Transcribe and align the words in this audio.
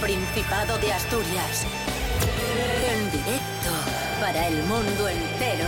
Principado 0.00 0.78
de 0.78 0.92
Asturias. 0.92 1.66
En 2.88 3.10
directo 3.10 3.70
para 4.20 4.46
el 4.46 4.62
mundo 4.64 5.08
entero. 5.08 5.66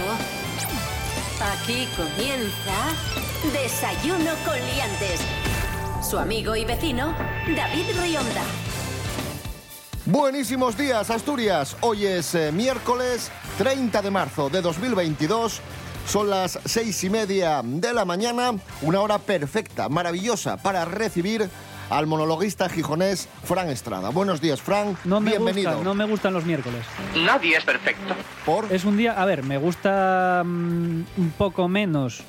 Aquí 1.53 1.89
comienza 1.97 2.95
Desayuno 3.53 4.31
con 4.45 4.55
Liantes. 4.55 5.21
Su 6.09 6.17
amigo 6.17 6.55
y 6.55 6.65
vecino, 6.65 7.13
David 7.57 7.87
Rionda. 8.01 8.43
Buenísimos 10.07 10.77
días, 10.79 11.11
Asturias. 11.11 11.77
Hoy 11.81 12.07
es 12.07 12.35
eh, 12.37 12.53
miércoles 12.53 13.33
30 13.59 14.01
de 14.01 14.11
marzo 14.13 14.49
de 14.49 14.63
2022. 14.63 15.61
Son 16.07 16.31
las 16.31 16.59
seis 16.65 17.03
y 17.03 17.11
media 17.11 17.63
de 17.65 17.93
la 17.93 18.05
mañana, 18.05 18.53
una 18.83 19.01
hora 19.01 19.19
perfecta, 19.19 19.89
maravillosa 19.89 20.57
para 20.57 20.85
recibir 20.85 21.51
al 21.91 22.07
monologuista 22.07 22.69
gijonés 22.69 23.29
Fran 23.45 23.69
Estrada. 23.69 24.11
Buenos 24.11 24.41
días, 24.41 24.63
Fran. 24.63 24.97
No 25.05 25.21
me, 25.21 25.31
Bienvenido. 25.31 25.73
gusta, 25.73 25.85
no 25.85 25.95
me 25.95 26.05
gustan 26.07 26.33
los 26.33 26.45
miércoles. 26.45 26.87
Nadie 27.17 27.57
es 27.57 27.65
perfecto. 27.65 28.15
Por 28.47 28.73
Es 28.73 28.85
un 28.85 28.97
día, 28.97 29.21
a 29.21 29.25
ver, 29.27 29.43
me 29.43 29.59
gusta 29.59 30.43
mm, 30.45 31.05
un 31.17 31.35
poco 31.37 31.69
menos 31.69 32.23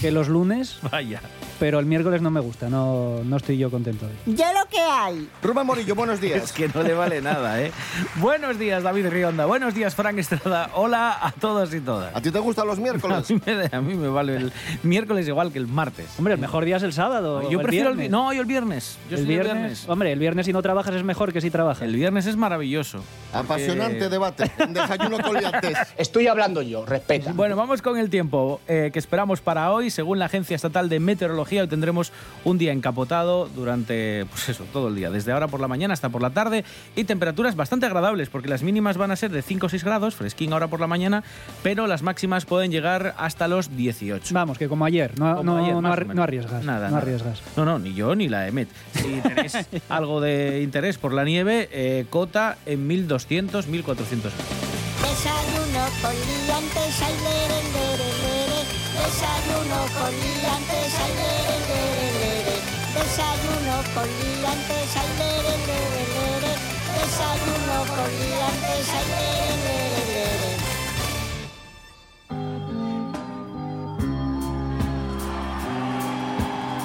que 0.00 0.10
los 0.10 0.28
lunes, 0.28 0.78
Vaya. 0.90 1.20
Pero 1.58 1.78
el 1.78 1.86
miércoles 1.86 2.20
no 2.22 2.30
me 2.30 2.40
gusta, 2.40 2.68
no, 2.68 3.20
no 3.24 3.36
estoy 3.36 3.58
yo 3.58 3.70
contento 3.70 4.06
hoy. 4.06 4.34
Ya 4.34 4.52
lo 4.52 4.66
que 4.68 4.78
hay. 4.80 5.28
Rubén 5.42 5.66
Morillo, 5.66 5.94
buenos 5.94 6.16
Es 6.16 6.20
días. 6.20 6.52
que 6.52 6.68
no 6.68 6.82
le 6.82 6.94
vale 6.94 7.20
nada, 7.22 7.60
¿eh? 7.62 7.72
Buenos 8.16 8.58
días, 8.58 8.82
David 8.82 9.08
Rionda. 9.08 9.46
Buenos 9.46 9.74
días, 9.74 9.94
Frank 9.94 10.18
Estrada. 10.18 10.70
Hola 10.74 11.16
a 11.20 11.32
todos 11.32 11.72
y 11.74 11.80
todas. 11.80 12.14
¿A 12.14 12.20
ti 12.20 12.30
te 12.30 12.38
gustan 12.38 12.66
los 12.66 12.78
A 12.78 12.82
miércoles? 12.82 13.30
mí, 13.30 13.40
me, 13.46 13.68
a 13.76 13.80
mí 13.80 13.94
me 13.94 14.08
vale 14.08 14.36
el 14.36 14.52
miércoles 14.82 15.26
igual 15.28 15.52
que 15.52 15.58
el 15.58 15.66
martes. 15.66 16.06
Hombre, 16.18 16.34
el 16.34 16.40
mejor 16.40 16.64
día 16.64 16.76
es 16.76 16.82
el 16.82 16.92
sábado. 16.92 17.38
o 17.38 17.50
Yo 17.50 17.58
el 17.58 17.62
prefiero 17.64 17.90
el 17.90 17.96
viernes. 17.96 18.08
vi- 18.10 18.12
No, 18.12 18.32
yo 18.32 18.40
el 18.40 18.46
viernes. 18.46 18.98
Yo 19.10 19.16
el 19.16 19.24
soy 19.24 19.28
viernes, 19.34 19.88
Hombre, 19.88 20.12
el 20.12 20.18
viernes 20.18 20.46
si 20.46 20.52
no 20.52 20.62
trabajas 20.62 20.94
es 20.94 21.02
mejor 21.04 21.32
que 21.32 21.40
si 21.40 21.50
trabajas. 21.50 21.82
El 21.82 21.94
viernes 21.96 22.26
es 22.26 22.36
maravilloso. 22.36 23.02
Apasionante 23.32 23.94
porque- 23.96 24.08
debate. 24.08 24.50
Desayuno 24.68 25.18
con. 25.20 25.36
Estoy 25.98 26.26
hablando 26.26 26.62
yo, 26.62 26.84
respeta. 26.86 27.32
Bueno, 27.32 27.56
vamos 27.56 27.82
con 27.82 27.98
el 27.98 28.10
tiempo 28.10 28.60
eh, 28.68 28.90
que 28.92 28.98
esperamos 28.98 29.40
para 29.40 29.70
hoy. 29.72 29.90
Según 29.90 30.18
la 30.18 30.26
Agencia 30.26 30.54
Estatal 30.56 30.88
de 30.88 31.00
Meteorología, 31.00 31.43
hoy 31.52 31.68
tendremos 31.68 32.12
un 32.44 32.58
día 32.58 32.72
encapotado 32.72 33.48
durante, 33.54 34.26
pues 34.26 34.48
eso, 34.48 34.64
todo 34.72 34.88
el 34.88 34.96
día, 34.96 35.10
desde 35.10 35.32
ahora 35.32 35.48
por 35.48 35.60
la 35.60 35.68
mañana 35.68 35.94
hasta 35.94 36.08
por 36.08 36.22
la 36.22 36.30
tarde, 36.30 36.64
y 36.96 37.04
temperaturas 37.04 37.56
bastante 37.56 37.86
agradables, 37.86 38.28
porque 38.28 38.48
las 38.48 38.62
mínimas 38.62 38.96
van 38.96 39.10
a 39.10 39.16
ser 39.16 39.30
de 39.30 39.42
5 39.42 39.66
o 39.66 39.68
6 39.68 39.84
grados, 39.84 40.14
fresquín 40.14 40.52
ahora 40.52 40.68
por 40.68 40.80
la 40.80 40.86
mañana, 40.86 41.22
pero 41.62 41.86
las 41.86 42.02
máximas 42.02 42.44
pueden 42.44 42.70
llegar 42.70 43.14
hasta 43.18 43.48
los 43.48 43.76
18. 43.76 44.34
Vamos, 44.34 44.58
que 44.58 44.68
como 44.68 44.84
ayer, 44.84 45.18
no, 45.18 45.36
Como 45.36 45.52
no, 45.54 45.64
ayer, 45.64 45.76
no 46.14 46.22
arriesgas. 46.22 46.64
Nada, 46.64 46.86
no 46.88 46.96
nada. 46.96 46.98
arriesgas. 46.98 47.42
No, 47.56 47.64
no, 47.64 47.78
ni 47.78 47.94
yo 47.94 48.14
ni 48.14 48.28
la 48.28 48.48
EMET. 48.48 48.68
Si 48.94 49.20
tenéis 49.22 49.56
algo 49.88 50.20
de 50.20 50.62
interés 50.62 50.98
por 50.98 51.12
la 51.12 51.24
nieve, 51.24 51.68
eh, 51.72 52.06
cota 52.10 52.56
en 52.66 52.86
1200, 52.86 53.66
1400 53.66 54.32
metros. 54.32 54.74
Desayuno 55.02 55.84
con 56.00 56.12
liantes, 56.12 57.02
ay, 57.02 57.14
lere, 57.22 57.62
lere, 57.72 58.08
lere. 58.22 58.53
Desayuno 58.94 59.78
con 59.96 60.12
liantes, 60.22 60.94
ay, 61.02 61.12
lere, 61.18 61.56
lere, 61.68 62.06
lere. 62.20 62.56
Desayuno 62.94 63.76
con 63.92 64.08
liantes, 64.18 64.96
ay, 64.96 65.10
lere, 65.18 65.54
lere, 65.68 66.02
lere. 66.14 66.52
Desayuno 66.94 67.76
con 67.94 68.10
liantes, 68.20 68.88
ay, 68.98 69.06
lere, 69.10 69.56
lere, 69.56 69.64
lere. 69.64 69.83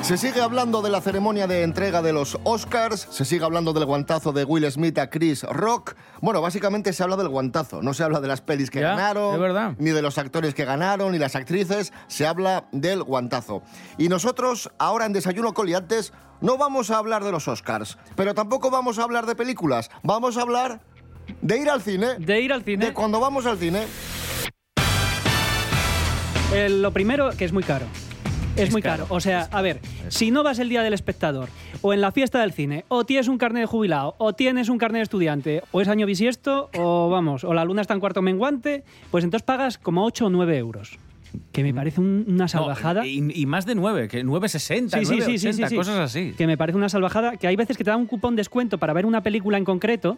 Se 0.09 0.17
sigue 0.17 0.41
hablando 0.41 0.81
de 0.81 0.89
la 0.89 1.01
ceremonia 1.01 1.45
de 1.45 1.61
entrega 1.61 2.01
de 2.01 2.11
los 2.13 2.39
Oscars, 2.43 3.07
se 3.11 3.25
sigue 3.25 3.45
hablando 3.45 3.73
del 3.73 3.85
guantazo 3.85 4.31
de 4.31 4.43
Will 4.43 4.65
Smith 4.71 4.97
a 4.97 5.07
Chris 5.11 5.43
Rock. 5.43 5.93
Bueno, 6.19 6.41
básicamente 6.41 6.93
se 6.93 7.03
habla 7.03 7.15
del 7.15 7.27
guantazo, 7.27 7.83
no 7.83 7.93
se 7.93 8.01
habla 8.03 8.19
de 8.19 8.27
las 8.27 8.41
pelis 8.41 8.71
que 8.71 8.79
Ya, 8.79 8.95
ganaron, 8.95 9.75
ni 9.77 9.91
de 9.91 10.01
los 10.01 10.17
actores 10.17 10.55
que 10.55 10.65
ganaron, 10.65 11.11
ni 11.11 11.19
las 11.19 11.35
actrices, 11.35 11.93
se 12.07 12.25
habla 12.25 12.65
del 12.71 13.03
guantazo. 13.03 13.61
Y 13.99 14.09
nosotros, 14.09 14.71
ahora 14.79 15.05
en 15.05 15.13
Desayuno 15.13 15.53
Coliantes, 15.53 16.11
no 16.41 16.57
vamos 16.57 16.89
a 16.89 16.97
hablar 16.97 17.23
de 17.23 17.31
los 17.31 17.47
Oscars, 17.47 17.99
pero 18.15 18.33
tampoco 18.33 18.71
vamos 18.71 18.97
a 18.97 19.03
hablar 19.03 19.27
de 19.27 19.35
películas, 19.35 19.91
vamos 20.01 20.37
a 20.37 20.41
hablar 20.41 20.81
de 21.39 21.59
ir 21.59 21.69
al 21.69 21.83
cine, 21.83 22.15
De 22.17 22.41
ir 22.41 22.51
al 22.51 22.63
cine, 22.63 22.87
de 22.87 22.93
cuando 22.95 23.19
vamos 23.19 23.45
al 23.45 23.59
cine. 23.59 23.85
eh, 26.51 26.67
lo 26.67 26.91
primero 26.91 27.29
que 27.37 27.45
es 27.45 27.53
muy 27.53 27.61
caro. 27.61 27.85
Es, 28.63 28.71
muy 28.71 28.81
caro, 28.81 29.03
caro. 29.03 29.15
O 29.15 29.19
sea, 29.19 29.47
a 29.51 29.61
ver, 29.61 29.79
si 30.09 30.31
no 30.31 30.43
vas 30.43 30.59
el 30.59 30.69
día 30.69 30.83
del 30.83 30.93
espectador, 30.93 31.49
o 31.81 31.93
en 31.93 32.01
la 32.01 32.11
fiesta 32.11 32.39
del 32.41 32.51
cine, 32.53 32.85
o 32.87 33.05
tienes 33.05 33.27
un 33.27 33.37
carnet 33.37 33.61
de 33.63 33.67
jubilado, 33.67 34.15
o 34.17 34.33
tienes 34.33 34.69
un 34.69 34.77
carnet 34.77 34.99
de 34.99 35.03
estudiante, 35.03 35.63
o 35.71 35.81
es 35.81 35.87
año 35.87 36.05
bisiesto, 36.05 36.69
o 36.77 37.09
vamos, 37.09 37.43
o 37.43 37.53
la 37.53 37.63
luna 37.65 37.81
está 37.81 37.93
en 37.93 37.99
cuarto 37.99 38.21
menguante, 38.21 38.83
pues 39.11 39.23
entonces 39.23 39.45
pagas 39.45 39.77
como 39.77 40.03
8 40.05 40.25
o 40.27 40.29
9 40.29 40.57
euros. 40.57 40.97
Que 41.51 41.61
me 41.61 41.73
parece 41.75 42.01
un- 42.01 42.25
una 42.27 42.45
No, 42.45 42.47
salvajada. 42.47 43.05
y, 43.05 43.23
y 43.35 43.45
más 43.45 43.67
de 43.67 43.75
9, 43.75 44.07
que 44.07 44.23
9,60, 44.23 44.97
Sí, 44.99 45.05
sí, 45.05 45.21
sí, 45.21 45.21
9,80, 45.21 45.37
sí, 45.37 45.53
sí, 45.53 45.63
sí. 45.69 45.75
cosas 45.75 45.99
así. 45.99 46.33
Que 46.35 46.47
me 46.47 46.57
parece 46.57 46.75
una 46.75 46.89
salvajada. 46.89 47.37
Que 47.37 47.45
hay 47.45 47.55
veces 47.55 47.77
que 47.77 47.83
te 47.83 47.91
dan 47.91 47.99
un 47.99 48.07
cupón 48.07 48.35
descuento 48.35 48.79
para 48.79 48.93
ver 48.93 49.05
una 49.05 49.21
película 49.21 49.59
en 49.59 49.63
concreto. 49.63 50.17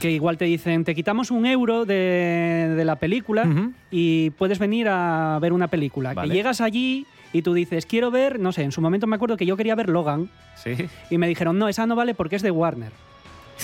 Que 0.00 0.10
igual 0.10 0.36
te 0.36 0.44
dicen, 0.46 0.84
te 0.84 0.94
quitamos 0.96 1.30
un 1.30 1.46
euro 1.46 1.84
de, 1.84 2.72
de 2.76 2.84
la 2.84 2.96
película 2.96 3.46
y 3.92 4.30
puedes 4.30 4.58
venir 4.60 4.88
a 4.88 5.38
ver 5.40 5.52
una 5.52 5.68
película. 5.68 6.14
Vale. 6.14 6.28
Que 6.28 6.34
llegas 6.36 6.60
allí 6.60 7.04
y 7.32 7.42
tú 7.42 7.54
dices, 7.54 7.86
quiero 7.86 8.10
ver, 8.10 8.38
no 8.40 8.52
sé, 8.52 8.62
en 8.62 8.72
su 8.72 8.80
momento 8.80 9.06
me 9.06 9.16
acuerdo 9.16 9.36
que 9.36 9.46
yo 9.46 9.56
quería 9.56 9.74
ver 9.74 9.88
Logan 9.88 10.30
Sí. 10.56 10.74
y 11.10 11.18
me 11.18 11.28
dijeron, 11.28 11.58
no, 11.58 11.68
esa 11.68 11.86
no 11.86 11.94
vale 11.96 12.14
porque 12.14 12.36
es 12.36 12.42
de 12.42 12.50
Warner. 12.50 12.92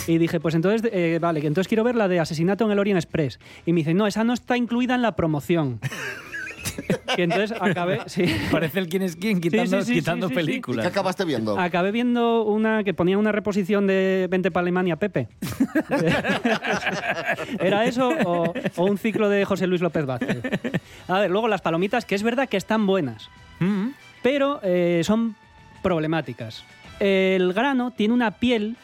Y 0.09 0.19
dije, 0.19 0.41
pues 0.41 0.55
entonces, 0.57 0.91
eh, 0.93 1.19
vale, 1.21 1.41
que 1.41 1.47
entonces 1.47 1.69
quiero 1.69 1.85
ver 1.85 1.95
la 1.95 2.09
de 2.09 2.19
Asesinato 2.21 2.65
en 2.65 2.73
el 2.73 2.79
Orient 2.81 2.99
Express. 2.99 3.39
Y 3.65 3.73
me 3.73 3.79
dicen, 3.81 3.97
no, 3.97 4.07
esa 4.09 4.25
no 4.25 4.33
está 4.35 4.57
incluida 4.57 4.95
en 4.97 5.03
la 5.03 5.15
promoción. 5.15 5.79
y 7.17 7.23
entonces 7.23 7.53
acabé, 7.61 8.01
sí. 8.07 8.25
Parece 8.51 8.81
el 8.81 8.89
quién 8.89 9.03
es 9.03 9.15
quién 9.15 9.41
quitando, 9.41 9.81
sí, 9.83 9.87
sí, 9.87 9.95
quitando 10.01 10.29
sí, 10.29 10.35
sí, 10.35 10.41
sí. 10.41 10.45
¿Qué 10.47 10.47
películas. 10.47 10.87
acabaste 10.87 11.25
viendo? 11.25 11.59
Acabé 11.61 11.93
viendo 11.93 12.43
una 12.43 12.83
que 12.83 12.93
ponía 12.93 13.17
una 13.19 13.31
reposición 13.31 13.87
de 13.87 14.27
Vente 14.29 14.51
para 14.51 14.63
Alemania, 14.63 14.97
Pepe. 14.97 15.29
¿Era 17.61 17.85
eso 17.85 18.09
o, 18.25 18.53
o 18.77 18.85
un 18.85 18.99
ciclo 18.99 19.29
de 19.29 19.45
José 19.45 19.67
Luis 19.67 19.81
López 19.81 20.07
Vázquez? 20.07 20.39
A 21.09 21.21
ver, 21.21 21.31
luego 21.31 21.49
las 21.49 21.61
palomitas, 21.63 22.05
que 22.05 22.15
es 22.15 22.23
verdad 22.23 22.49
que 22.49 22.57
están 22.57 22.87
buenas, 22.87 23.29
Mm. 23.61 23.89
pero 24.23 24.61
eh, 24.63 25.03
son 25.05 25.37
problemáticas. 25.83 26.65
El 27.01 27.53
grano 27.53 27.91
tiene 27.91 28.15
una 28.15 28.31
piel 28.33 28.77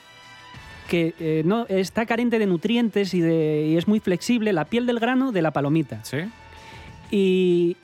que 0.89 1.15
eh, 1.21 1.43
no, 1.45 1.67
está 1.69 2.05
carente 2.07 2.39
de 2.39 2.47
nutrientes 2.47 3.15
y, 3.15 3.21
de, 3.21 3.69
y 3.73 3.77
es 3.77 3.87
muy 3.87 4.01
flexible, 4.01 4.53
la 4.53 4.65
piel 4.65 4.87
del 4.87 4.99
grano 4.99 5.31
de 5.33 5.43
la 5.43 5.53
palomita. 5.53 6.03
Sí. 6.05 6.19
Y, 7.11 7.77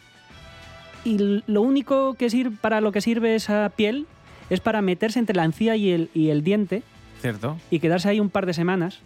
y 1.04 1.42
lo 1.46 1.62
único 1.62 2.14
que 2.14 2.30
sirve 2.30 2.56
para 2.60 2.80
lo 2.80 2.90
que 2.92 3.00
sirve 3.00 3.34
esa 3.36 3.70
piel 3.76 4.06
es 4.50 4.60
para 4.60 4.82
meterse 4.82 5.18
entre 5.18 5.36
la 5.36 5.44
encía 5.44 5.76
y 5.76 5.90
el, 5.90 6.10
y 6.14 6.30
el 6.30 6.42
diente 6.42 6.82
Cierto. 7.20 7.56
y 7.70 7.78
quedarse 7.80 8.08
ahí 8.08 8.20
un 8.20 8.30
par 8.30 8.46
de 8.46 8.54
semanas. 8.54 8.98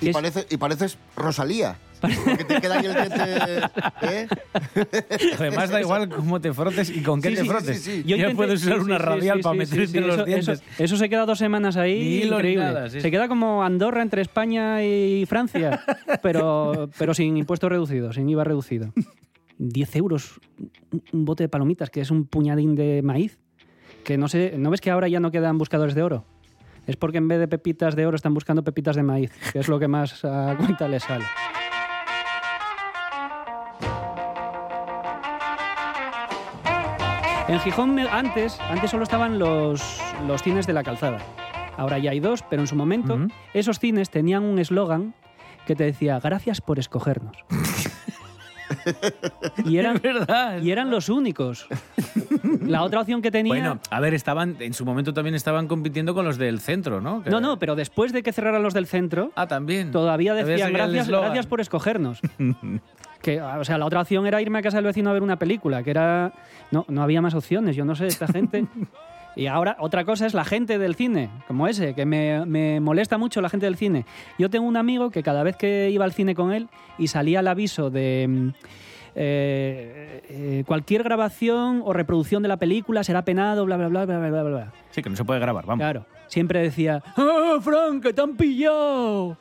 Y, 0.00 0.08
es- 0.10 0.14
parece, 0.14 0.46
y 0.50 0.56
pareces 0.56 0.98
Rosalía. 1.16 1.76
Porque 2.00 2.44
te 2.44 2.60
queda 2.60 2.76
el 2.76 2.82
diente... 2.82 3.08
¿eh? 4.02 4.26
Además 5.38 5.70
da 5.70 5.80
igual 5.80 6.08
cómo 6.08 6.40
te 6.40 6.52
frotes 6.52 6.90
y 6.90 7.02
con 7.02 7.20
qué 7.20 7.30
Sí, 7.30 7.34
te 7.36 7.42
sí, 7.42 7.48
frotes. 7.48 7.82
sí, 7.82 7.90
sí. 7.96 8.02
Yo 8.06 8.16
ya 8.16 8.24
intenté- 8.30 8.36
puedes 8.36 8.64
usar 8.64 8.80
una 8.80 8.98
radial 8.98 9.38
sí, 9.38 9.42
para 9.42 9.54
meter 9.56 9.68
sí, 9.80 9.86
sí, 9.86 9.96
entre 9.98 10.00
los 10.06 10.16
eso, 10.16 10.24
dientes. 10.24 10.48
Eso, 10.48 10.82
eso 10.84 10.96
se 10.96 11.08
queda 11.08 11.26
dos 11.26 11.38
semanas 11.38 11.76
ahí. 11.76 11.98
Ni 11.98 12.22
increíble. 12.28 12.64
nada, 12.64 12.88
sí, 12.90 12.96
se 13.00 13.02
sí. 13.06 13.10
queda 13.10 13.28
como 13.28 13.62
Andorra 13.64 14.02
entre 14.02 14.22
España 14.22 14.82
y 14.84 15.24
Francia, 15.26 15.80
pero, 16.22 16.88
pero 16.98 17.14
sin 17.14 17.36
impuesto 17.36 17.68
reducido, 17.68 18.12
sin 18.12 18.28
IVA 18.28 18.44
reducido. 18.44 18.92
10 19.58 19.96
euros 19.96 20.40
un- 20.92 21.02
un 21.12 21.24
bote 21.24 21.44
de 21.44 21.48
palomitas, 21.48 21.90
que 21.90 22.00
es 22.00 22.10
un 22.10 22.26
puñadín 22.26 22.74
de 22.74 23.02
maíz. 23.02 23.38
Que 24.04 24.16
no 24.16 24.28
sé, 24.28 24.54
¿no 24.56 24.70
ves 24.70 24.80
que 24.80 24.90
ahora 24.90 25.08
ya 25.08 25.20
no 25.20 25.30
quedan 25.30 25.58
buscadores 25.58 25.94
de 25.94 26.02
oro? 26.02 26.24
Es 26.86 26.96
porque 26.96 27.18
en 27.18 27.28
vez 27.28 27.38
de 27.38 27.48
pepitas 27.48 27.94
de 27.96 28.06
oro 28.06 28.16
están 28.16 28.32
buscando 28.32 28.64
pepitas 28.64 28.96
de 28.96 29.02
maíz, 29.02 29.30
que 29.52 29.58
es 29.58 29.68
lo 29.68 29.78
que 29.78 29.88
más 29.88 30.24
a 30.24 30.54
cuenta 30.56 30.88
les 30.88 31.02
sale. 31.02 31.24
En 37.48 37.58
Gijón 37.60 37.98
antes, 37.98 38.60
antes 38.60 38.90
solo 38.90 39.04
estaban 39.04 39.38
los, 39.38 40.00
los 40.26 40.42
cines 40.42 40.66
de 40.66 40.72
la 40.74 40.82
calzada. 40.82 41.18
Ahora 41.76 41.98
ya 41.98 42.10
hay 42.10 42.20
dos, 42.20 42.42
pero 42.48 42.62
en 42.62 42.68
su 42.68 42.76
momento 42.76 43.18
esos 43.54 43.78
cines 43.78 44.10
tenían 44.10 44.44
un 44.44 44.58
eslogan 44.58 45.14
que 45.66 45.74
te 45.74 45.84
decía 45.84 46.20
gracias 46.20 46.60
por 46.60 46.78
escogernos. 46.78 47.36
y, 49.64 49.78
eran, 49.78 49.98
verdad. 50.02 50.60
y 50.60 50.70
eran 50.70 50.90
los 50.90 51.08
únicos. 51.08 51.66
La 52.66 52.82
otra 52.82 53.00
opción 53.00 53.22
que 53.22 53.30
tenía... 53.30 53.52
Bueno, 53.54 53.80
a 53.90 54.00
ver, 54.00 54.12
estaban 54.12 54.56
en 54.60 54.74
su 54.74 54.84
momento 54.84 55.14
también 55.14 55.34
estaban 55.34 55.68
compitiendo 55.68 56.14
con 56.14 56.26
los 56.26 56.36
del 56.36 56.60
centro, 56.60 57.00
¿no? 57.00 57.22
Que- 57.22 57.30
no, 57.30 57.40
no, 57.40 57.58
pero 57.58 57.76
después 57.76 58.12
de 58.12 58.22
que 58.22 58.32
cerraran 58.32 58.62
los 58.62 58.74
del 58.74 58.86
centro, 58.86 59.32
Ah, 59.36 59.46
también. 59.46 59.90
todavía 59.90 60.34
decían 60.34 60.72
gracias, 60.72 61.08
gracias 61.08 61.46
por 61.46 61.60
escogernos. 61.62 62.20
que, 63.20 63.40
o 63.40 63.64
sea, 63.64 63.78
la 63.78 63.86
otra 63.86 64.00
opción 64.00 64.26
era 64.26 64.40
irme 64.40 64.58
a 64.58 64.62
casa 64.62 64.78
del 64.78 64.86
vecino 64.86 65.10
a 65.10 65.12
ver 65.12 65.22
una 65.22 65.38
película, 65.38 65.82
que 65.82 65.90
era... 65.90 66.32
No, 66.70 66.84
no 66.88 67.02
había 67.02 67.20
más 67.20 67.34
opciones, 67.34 67.76
yo 67.76 67.84
no 67.84 67.94
sé, 67.94 68.06
esta 68.06 68.26
gente... 68.26 68.66
Y 69.36 69.46
ahora, 69.46 69.76
otra 69.78 70.04
cosa 70.04 70.26
es 70.26 70.34
la 70.34 70.44
gente 70.44 70.78
del 70.78 70.96
cine, 70.96 71.30
como 71.46 71.68
ese, 71.68 71.94
que 71.94 72.04
me, 72.04 72.44
me 72.44 72.80
molesta 72.80 73.18
mucho 73.18 73.40
la 73.40 73.48
gente 73.48 73.66
del 73.66 73.76
cine. 73.76 74.04
Yo 74.36 74.50
tengo 74.50 74.66
un 74.66 74.76
amigo 74.76 75.10
que 75.10 75.22
cada 75.22 75.44
vez 75.44 75.54
que 75.54 75.90
iba 75.90 76.04
al 76.04 76.12
cine 76.12 76.34
con 76.34 76.52
él 76.52 76.68
y 76.98 77.06
salía 77.06 77.38
el 77.38 77.46
aviso 77.46 77.88
de 77.88 78.26
mm, 78.28 78.48
eh, 79.14 80.22
eh, 80.28 80.64
cualquier 80.66 81.02
grabación 81.02 81.82
o 81.84 81.92
reproducción 81.92 82.42
de 82.42 82.48
la 82.48 82.56
película 82.56 83.04
será 83.04 83.24
penado, 83.24 83.64
bla, 83.64 83.76
bla, 83.76 83.88
bla, 83.88 84.04
bla, 84.06 84.18
bla, 84.18 84.42
bla. 84.42 84.72
Sí, 84.90 85.02
que 85.02 85.10
no 85.10 85.16
se 85.16 85.24
puede 85.24 85.40
grabar, 85.40 85.66
vamos. 85.66 85.82
Claro, 85.82 86.06
siempre 86.26 86.60
decía, 86.60 87.02
¡Ah, 87.16 87.58
Frank, 87.60 88.02
que 88.02 88.12
te 88.12 88.20
han 88.20 88.36
pillado! 88.36 89.36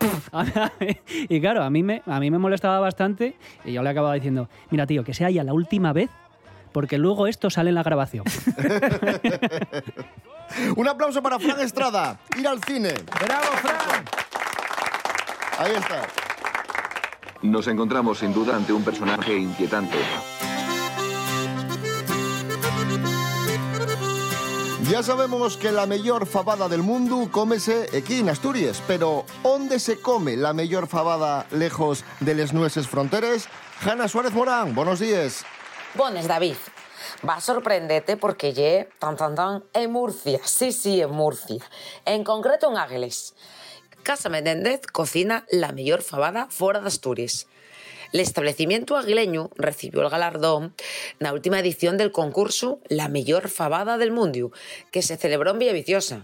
y 1.28 1.40
claro, 1.40 1.62
a 1.62 1.70
mí, 1.70 1.82
me, 1.82 2.02
a 2.06 2.20
mí 2.20 2.30
me 2.30 2.38
molestaba 2.38 2.80
bastante 2.80 3.36
y 3.64 3.72
yo 3.72 3.82
le 3.82 3.90
acababa 3.90 4.14
diciendo, 4.14 4.48
mira 4.70 4.86
tío, 4.86 5.04
que 5.04 5.14
sea 5.14 5.30
ya 5.30 5.44
la 5.44 5.54
última 5.54 5.92
vez 5.92 6.10
porque 6.72 6.98
luego 6.98 7.26
esto 7.26 7.48
sale 7.48 7.70
en 7.70 7.74
la 7.74 7.82
grabación. 7.82 8.24
Un 10.76 10.86
aplauso 10.86 11.22
para 11.22 11.38
Fran 11.38 11.60
Estrada. 11.60 12.18
Ir 12.36 12.46
al 12.46 12.62
cine. 12.62 12.92
¡Bravo, 13.24 13.46
Fran! 13.62 14.04
Ahí 15.58 15.72
está. 15.72 16.02
Nos 17.42 17.66
encontramos 17.68 18.18
sin 18.18 18.34
duda 18.34 18.56
ante 18.56 18.74
un 18.74 18.84
personaje 18.84 19.38
inquietante. 19.38 19.96
Ya 24.90 25.02
sabemos 25.02 25.56
que 25.56 25.72
la 25.72 25.84
mejor 25.84 26.26
fabada 26.26 26.68
del 26.68 26.84
mundo 26.84 27.28
cómese 27.32 27.88
aquí 27.96 28.20
en 28.20 28.28
Asturias, 28.28 28.80
pero 28.86 29.24
¿dónde 29.42 29.80
se 29.80 30.00
come 30.00 30.36
la 30.36 30.52
mejor 30.52 30.86
fabada 30.86 31.44
lejos 31.50 32.04
de 32.20 32.36
las 32.36 32.52
nueces 32.52 32.86
fronteras? 32.86 33.48
Hanna 33.80 34.06
Suárez 34.06 34.32
Morán, 34.32 34.76
buenos 34.76 35.00
días. 35.00 35.44
Bones, 35.94 36.28
David. 36.28 36.54
Va 37.28 37.34
a 37.34 37.40
sorprenderte 37.40 38.16
porque 38.16 38.52
lle, 38.52 38.88
tan 39.00 39.16
tan 39.16 39.34
tan, 39.34 39.64
en 39.72 39.90
Murcia. 39.90 40.38
Sí, 40.44 40.70
sí, 40.70 41.00
en 41.00 41.10
Murcia. 41.10 41.64
En 42.04 42.22
concreto 42.22 42.70
en 42.70 42.76
Águiles. 42.76 43.34
Casa 44.04 44.28
Menéndez 44.28 44.82
cocina 44.92 45.44
la 45.50 45.72
mejor 45.72 46.02
fabada 46.02 46.46
fuera 46.48 46.80
de 46.80 46.86
Asturias. 46.86 47.48
El 48.12 48.20
establecimiento 48.20 48.96
aguileño 48.96 49.50
recibió 49.56 50.02
el 50.02 50.10
galardón 50.10 50.74
la 51.18 51.32
última 51.32 51.58
edición 51.58 51.96
del 51.96 52.12
concurso 52.12 52.80
La 52.88 53.08
mejor 53.08 53.48
fabada 53.48 53.98
del 53.98 54.12
mundo, 54.12 54.52
que 54.90 55.02
se 55.02 55.16
celebró 55.16 55.50
en 55.50 55.58
Villaviciosa. 55.58 56.22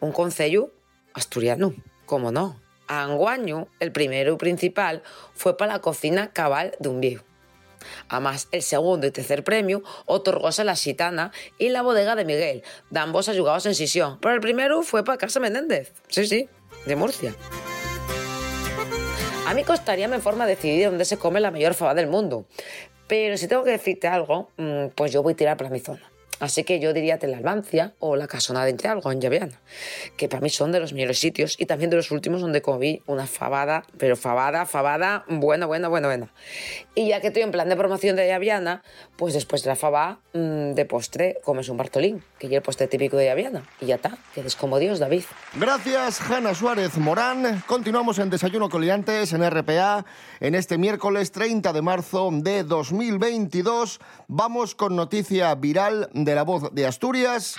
Un 0.00 0.12
concello 0.12 0.70
asturiano, 1.14 1.74
como 2.06 2.32
no. 2.32 2.60
A 2.88 3.04
Anguaño, 3.04 3.68
el 3.80 3.92
primero 3.92 4.34
y 4.34 4.36
principal 4.36 5.02
fue 5.34 5.56
para 5.56 5.74
la 5.74 5.80
cocina 5.80 6.32
cabal 6.32 6.74
de 6.78 6.88
un 6.88 7.00
viejo. 7.00 7.24
Además, 8.08 8.48
el 8.52 8.62
segundo 8.62 9.06
y 9.06 9.10
tercer 9.10 9.44
premio 9.44 9.82
otorgóse 10.06 10.62
a 10.62 10.64
la 10.64 10.76
Xitana 10.76 11.32
y 11.58 11.70
la 11.70 11.82
bodega 11.82 12.14
de 12.14 12.24
Miguel, 12.24 12.62
de 12.90 13.00
ambos 13.00 13.28
ayudados 13.28 13.66
en 13.66 13.74
sesión. 13.74 14.18
Pero 14.20 14.34
el 14.34 14.40
primero 14.40 14.82
fue 14.82 15.04
para 15.04 15.18
Casa 15.18 15.40
Menéndez. 15.40 15.92
Sí, 16.08 16.26
sí, 16.26 16.48
de 16.86 16.96
Murcia. 16.96 17.34
A 19.52 19.54
mí 19.54 19.64
costaríame 19.64 20.16
en 20.16 20.22
forma 20.22 20.46
decidir 20.46 20.86
dónde 20.86 21.04
se 21.04 21.18
come 21.18 21.38
la 21.38 21.50
mejor 21.50 21.74
fava 21.74 21.92
del 21.92 22.06
mundo. 22.06 22.46
Pero 23.06 23.36
si 23.36 23.48
tengo 23.48 23.64
que 23.64 23.72
decirte 23.72 24.08
algo, 24.08 24.48
mm, 24.56 24.86
pues 24.94 25.12
yo 25.12 25.22
voy 25.22 25.34
a 25.34 25.36
tirar 25.36 25.58
para 25.58 25.68
mi 25.68 25.78
zona. 25.78 26.11
Así 26.42 26.64
que 26.64 26.80
yo 26.80 26.92
diría 26.92 27.20
la 27.22 27.36
Albancia 27.36 27.94
o 28.00 28.16
la 28.16 28.26
Casona 28.26 28.64
de 28.64 28.70
Entralgo 28.70 29.12
en 29.12 29.20
Llaviana, 29.20 29.60
que 30.16 30.28
para 30.28 30.40
mí 30.40 30.50
son 30.50 30.72
de 30.72 30.80
los 30.80 30.92
mejores 30.92 31.20
sitios 31.20 31.54
y 31.56 31.66
también 31.66 31.88
de 31.88 31.94
los 31.94 32.10
últimos 32.10 32.40
donde 32.40 32.60
comí 32.60 33.00
una 33.06 33.28
fabada, 33.28 33.84
pero 33.96 34.16
fabada, 34.16 34.66
fabada, 34.66 35.24
buena, 35.28 35.66
buena, 35.66 35.86
buena, 35.86 36.08
buena. 36.08 36.32
Y 36.96 37.06
ya 37.10 37.20
que 37.20 37.28
estoy 37.28 37.42
en 37.42 37.52
plan 37.52 37.68
de 37.68 37.76
promoción 37.76 38.16
de 38.16 38.26
Llaviana, 38.26 38.82
pues 39.16 39.34
después 39.34 39.62
de 39.62 39.68
la 39.68 39.76
fabada 39.76 40.18
mm, 40.32 40.72
de 40.72 40.84
postre 40.84 41.38
comes 41.44 41.68
un 41.68 41.76
Bartolín, 41.76 42.24
que 42.40 42.48
es 42.48 42.52
el 42.52 42.60
postre 42.60 42.88
típico 42.88 43.16
de 43.16 43.26
Llaviana. 43.26 43.62
Y 43.80 43.86
ya 43.86 43.94
está, 43.94 44.18
quedes 44.34 44.56
como 44.56 44.80
Dios, 44.80 44.98
David. 44.98 45.22
Gracias, 45.54 46.20
Hanna 46.28 46.56
Suárez 46.56 46.98
Morán. 46.98 47.62
Continuamos 47.68 48.18
en 48.18 48.30
Desayuno 48.30 48.68
Coliantes 48.68 49.32
en 49.32 49.48
RPA 49.48 50.04
en 50.40 50.56
este 50.56 50.76
miércoles 50.76 51.30
30 51.30 51.72
de 51.72 51.82
marzo 51.82 52.30
de 52.32 52.64
2022. 52.64 54.00
Vamos 54.26 54.74
con 54.74 54.96
noticia 54.96 55.54
viral 55.54 56.10
de 56.12 56.31
la 56.34 56.42
voz 56.42 56.72
de 56.72 56.86
Asturias. 56.86 57.56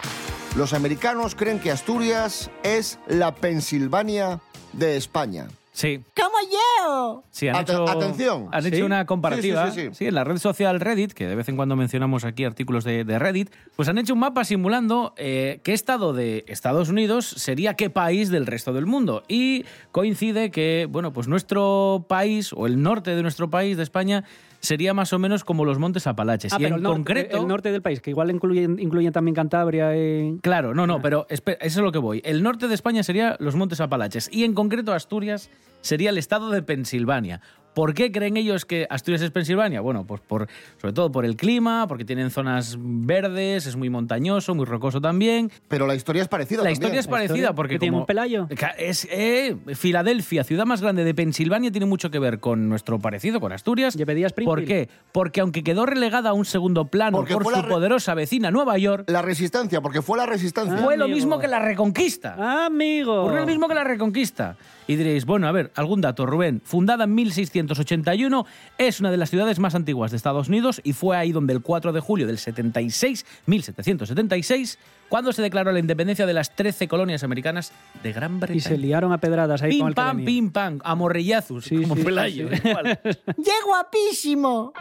Los 0.55 0.73
americanos 0.73 1.35
creen 1.35 1.59
que 1.59 1.71
Asturias 1.71 2.51
es 2.63 2.99
la 3.07 3.33
Pensilvania 3.35 4.39
de 4.73 4.97
España. 4.97 5.47
Sí. 5.73 6.01
¡Como 6.15 6.35
yo! 6.51 7.23
Sí, 7.31 7.47
han 7.47 7.61
hecho, 7.61 7.89
atención. 7.89 8.47
Han 8.51 8.65
hecho 8.67 8.75
¿Sí? 8.75 8.81
una 8.83 9.07
comparativa. 9.07 9.71
Sí, 9.71 9.81
sí, 9.81 9.87
sí, 9.87 9.95
sí. 9.95 10.05
en 10.05 10.13
la 10.13 10.23
red 10.23 10.37
social 10.37 10.79
Reddit, 10.79 11.13
que 11.13 11.27
de 11.27 11.33
vez 11.33 11.49
en 11.49 11.55
cuando 11.55 11.75
mencionamos 11.75 12.25
aquí 12.25 12.45
artículos 12.45 12.83
de, 12.83 13.03
de 13.03 13.17
Reddit, 13.17 13.51
pues 13.75 13.89
han 13.89 13.97
hecho 13.97 14.13
un 14.13 14.19
mapa 14.19 14.43
simulando 14.43 15.15
eh, 15.17 15.61
qué 15.63 15.73
estado 15.73 16.13
de 16.13 16.45
Estados 16.47 16.89
Unidos 16.89 17.25
sería 17.25 17.73
qué 17.73 17.89
país 17.89 18.29
del 18.29 18.45
resto 18.45 18.71
del 18.71 18.85
mundo. 18.85 19.23
Y 19.27 19.65
coincide 19.91 20.51
que, 20.51 20.87
bueno, 20.87 21.11
pues 21.11 21.27
nuestro 21.27 22.05
país, 22.07 22.53
o 22.53 22.67
el 22.67 22.79
norte 22.83 23.15
de 23.15 23.23
nuestro 23.23 23.49
país, 23.49 23.75
de 23.75 23.81
España, 23.83 24.25
sería 24.63 24.93
más 24.95 25.13
o 25.13 25.19
menos 25.19 25.43
como 25.43 25.65
los 25.65 25.77
Montes 25.77 26.07
Apalaches. 26.07 26.53
Ah, 26.53 26.55
y 26.57 26.63
pero 26.63 26.69
en 26.69 26.79
el 26.79 26.81
norte, 26.83 26.95
concreto. 26.97 27.37
el 27.37 27.47
norte 27.47 27.71
del 27.71 27.81
país, 27.83 28.01
que 28.01 28.09
igual 28.09 28.31
incluyen, 28.31 28.79
incluyen 28.79 29.11
también 29.11 29.35
Cantabria 29.35 29.95
y... 29.95 30.39
Claro, 30.41 30.73
no, 30.73 30.87
no, 30.87 31.01
pero 31.01 31.27
espe- 31.27 31.57
eso 31.59 31.79
es 31.81 31.83
lo 31.83 31.91
que 31.91 31.99
voy. 31.99 32.21
El 32.25 32.41
norte 32.41 32.67
de 32.67 32.73
España 32.73 33.03
sería 33.03 33.35
los 33.39 33.55
Montes 33.55 33.81
Apalaches 33.81 34.29
y 34.31 34.45
en 34.45 34.53
concreto 34.53 34.93
Asturias 34.93 35.51
sería 35.81 36.09
el 36.09 36.17
estado 36.17 36.49
de 36.49 36.63
Pensilvania. 36.63 37.41
¿Por 37.73 37.93
qué 37.93 38.11
creen 38.11 38.37
ellos 38.37 38.65
que 38.65 38.85
Asturias 38.89 39.21
es 39.21 39.31
Pensilvania? 39.31 39.81
Bueno, 39.81 40.05
pues 40.05 40.21
por, 40.21 40.47
sobre 40.79 40.93
todo 40.93 41.11
por 41.11 41.25
el 41.25 41.35
clima, 41.35 41.87
porque 41.87 42.05
tienen 42.05 42.29
zonas 42.29 42.77
verdes, 42.79 43.65
es 43.65 43.75
muy 43.75 43.89
montañoso, 43.89 44.53
muy 44.55 44.65
rocoso 44.65 45.01
también. 45.01 45.51
Pero 45.67 45.87
la 45.87 45.95
historia 45.95 46.21
es 46.21 46.27
parecida 46.27 46.57
La 46.59 46.63
también. 46.69 46.73
historia 46.73 46.99
es 46.99 47.07
parecida 47.07 47.33
historia, 47.35 47.55
porque 47.55 47.75
que 47.75 47.79
tiene 47.79 47.91
como- 47.93 48.01
un 48.01 48.05
pelayo. 48.05 48.47
Es 48.77 49.07
eh, 49.11 49.55
Filadelfia, 49.75 50.43
ciudad 50.43 50.65
más 50.65 50.81
grande 50.81 51.03
de 51.03 51.13
Pensilvania, 51.15 51.71
tiene 51.71 51.85
mucho 51.87 52.11
que 52.11 52.19
ver 52.19 52.39
con 52.39 52.69
nuestro 52.69 52.99
parecido, 52.99 53.39
con 53.39 53.51
Asturias. 53.51 53.95
Llevaría 53.95 54.27
Springfield. 54.27 54.59
¿Por 54.59 54.65
qué? 54.67 54.89
Porque 55.11 55.41
aunque 55.41 55.63
quedó 55.63 55.85
relegada 55.85 56.29
a 56.29 56.33
un 56.33 56.45
segundo 56.45 56.85
plano 56.85 57.17
Porque 57.17 57.33
por 57.33 57.43
fue 57.43 57.55
su 57.55 57.67
poderosa 57.67 58.13
vecina 58.13 58.51
Nueva 58.51 58.77
York, 58.77 59.09
La 59.09 59.21
resistencia, 59.21 59.81
porque 59.81 60.01
fue 60.01 60.17
la 60.17 60.25
resistencia. 60.25 60.77
fue 60.77 60.95
lo 60.97 61.07
mismo 61.07 61.39
que 61.39 61.47
la 61.47 61.59
Reconquista. 61.59 62.65
¡Amigo! 62.65 63.21
Ocurrió 63.23 63.39
lo 63.41 63.45
mismo 63.47 63.67
que 63.67 63.73
la 63.75 63.83
Reconquista. 63.83 64.55
Y 64.87 64.95
diréis, 64.95 65.25
bueno, 65.25 65.47
a 65.47 65.51
ver, 65.51 65.71
algún 65.75 66.01
dato, 66.01 66.25
Rubén. 66.25 66.61
Fundada 66.63 67.05
en 67.05 67.15
1681, 67.15 68.45
es 68.77 68.99
una 68.99 69.11
de 69.11 69.17
las 69.17 69.29
ciudades 69.29 69.59
más 69.59 69.75
antiguas 69.75 70.11
de 70.11 70.17
Estados 70.17 70.47
Unidos 70.49 70.81
y 70.83 70.93
fue 70.93 71.15
ahí 71.17 71.31
donde 71.31 71.53
el 71.53 71.61
4 71.61 71.93
de 71.93 71.99
julio 71.99 72.27
del 72.27 72.37
76, 72.37 73.25
1776, 73.45 74.79
cuando 75.09 75.31
se 75.31 75.41
declaró 75.41 75.71
la 75.71 75.79
independencia 75.79 76.25
de 76.25 76.33
las 76.33 76.55
13 76.55 76.87
colonias 76.87 77.23
americanas 77.23 77.71
de 78.01 78.13
Gran 78.13 78.39
Bretaña. 78.39 78.57
Y 78.57 78.61
se 78.61 78.77
liaron 78.77 79.11
a 79.13 79.19
pedradas 79.19 79.61
ahí 79.61 79.77
con 79.79 79.79
Pim 79.79 79.87
el 79.87 79.93
que 79.93 79.95
pam, 79.95 80.25
pim 80.25 80.51
pam, 80.51 80.79
a 80.83 80.95
morrillazos, 80.95 81.65
Sí, 81.65 81.77
como 81.77 81.95
sí, 81.95 82.03
Pelayo. 82.03 82.49
sí, 82.49 82.55
sí. 82.61 82.67
igual. 82.69 82.99
¡Qué 83.03 83.51
guapísimo! 83.65 84.73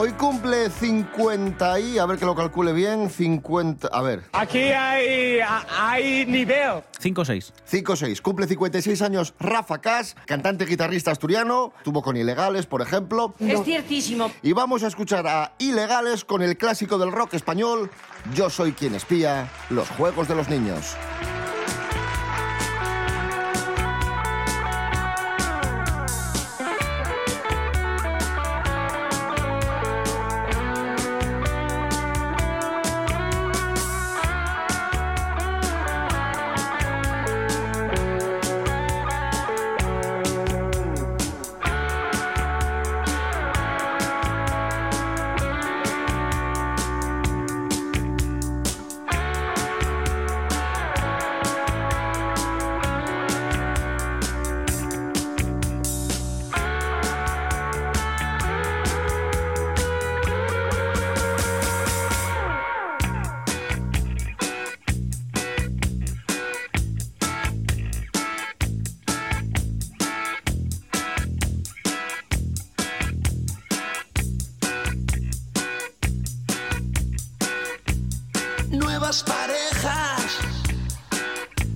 Hoy 0.00 0.12
cumple 0.12 0.70
50 0.70 1.80
y, 1.80 1.98
a 1.98 2.06
ver 2.06 2.20
que 2.20 2.24
lo 2.24 2.36
calcule 2.36 2.72
bien, 2.72 3.10
50, 3.10 3.88
a 3.88 4.00
ver, 4.00 4.22
Aquí 4.30 4.60
hay, 4.60 5.40
hay 5.76 6.24
nivel. 6.24 6.84
5 7.00 7.20
o 7.20 7.24
6. 7.24 7.52
5-6. 7.68 8.20
Cumple 8.20 8.46
56 8.46 9.02
años 9.02 9.34
Rafa 9.40 9.80
Cas, 9.80 10.14
cantante 10.24 10.66
guitarrista 10.66 11.10
asturiano, 11.10 11.72
tuvo 11.82 12.00
con 12.00 12.16
Ilegales, 12.16 12.66
por 12.66 12.80
ejemplo. 12.80 13.34
Es 13.40 13.60
ciertísimo. 13.64 14.30
Y 14.40 14.52
vamos 14.52 14.84
a 14.84 14.86
escuchar 14.86 15.26
a 15.26 15.54
Ilegales 15.58 16.24
con 16.24 16.42
el 16.42 16.56
clásico 16.56 16.96
del 16.96 17.10
rock 17.10 17.34
español, 17.34 17.90
Yo 18.32 18.50
soy 18.50 18.74
quien 18.74 18.94
espía, 18.94 19.50
los 19.68 19.88
juegos 19.88 20.28
de 20.28 20.36
los 20.36 20.48
niños. 20.48 20.94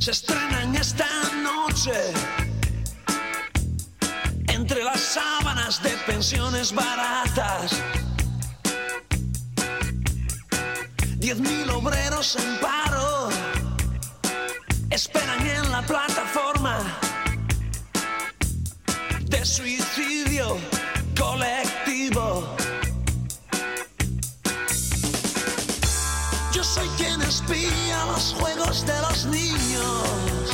Se 0.02 0.10
estrenan 0.10 0.74
esta 0.74 1.06
noche 1.44 1.92
entre 4.48 4.82
las 4.82 5.00
sábanas 5.00 5.80
de 5.80 5.90
pensiones 6.06 6.74
baratas. 6.74 7.80
Diez 11.18 11.38
mil 11.38 11.70
obreros 11.70 12.34
en 12.34 12.58
paro 12.58 13.28
esperan 14.90 15.46
en 15.46 15.70
la 15.70 15.82
plataforma 15.82 16.78
de 19.26 19.44
suicidio 19.44 20.58
colectivo. 21.16 22.61
Quien 27.40 27.50
espía 27.50 28.04
los 28.06 28.34
juegos 28.34 28.86
de 28.86 29.00
los 29.00 29.26
niños. 29.26 30.50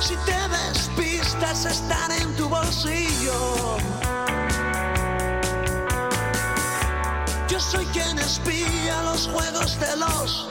Si 0.00 0.14
te 0.16 0.48
despistas, 0.48 1.64
estar 1.66 2.10
en 2.10 2.36
tu 2.36 2.48
bolsillo. 2.48 3.78
Yo 7.48 7.60
soy 7.60 7.84
quien 7.86 8.18
espía 8.18 9.02
los 9.04 9.28
juegos 9.28 9.78
de 9.80 9.96
los 9.96 10.50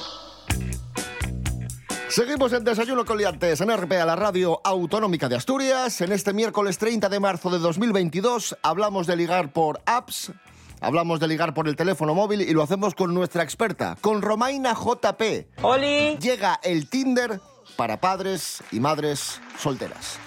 Seguimos 2.10 2.52
en 2.54 2.64
Desayuno 2.64 3.06
con 3.06 3.18
Liantes 3.18 3.62
en 3.62 3.70
RPA, 3.70 4.04
la 4.04 4.16
radio 4.16 4.60
autonómica 4.64 5.30
de 5.30 5.36
Asturias. 5.36 6.02
En 6.02 6.12
este 6.12 6.34
miércoles 6.34 6.80
30 6.80 7.08
de 7.08 7.20
marzo 7.20 7.52
de 7.52 7.60
2022 7.60 8.58
hablamos 8.64 9.06
de 9.06 9.16
ligar 9.16 9.54
por 9.54 9.80
apps, 9.86 10.32
hablamos 10.82 11.20
de 11.20 11.28
ligar 11.28 11.54
por 11.54 11.68
el 11.68 11.76
teléfono 11.76 12.16
móvil 12.16 12.42
y 12.42 12.52
lo 12.52 12.64
hacemos 12.64 12.96
con 12.96 13.14
nuestra 13.14 13.44
experta, 13.44 13.98
con 14.02 14.22
Romaina 14.22 14.74
JP. 14.74 15.62
¡Oli! 15.62 16.18
Llega 16.18 16.60
el 16.64 16.90
Tinder 16.90 17.40
para 17.76 18.00
padres 18.00 18.64
y 18.72 18.80
madres 18.80 19.42
solteras. 19.58 20.20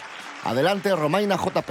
Adelante, 0.45 0.95
Romaina 0.95 1.37
JP. 1.37 1.71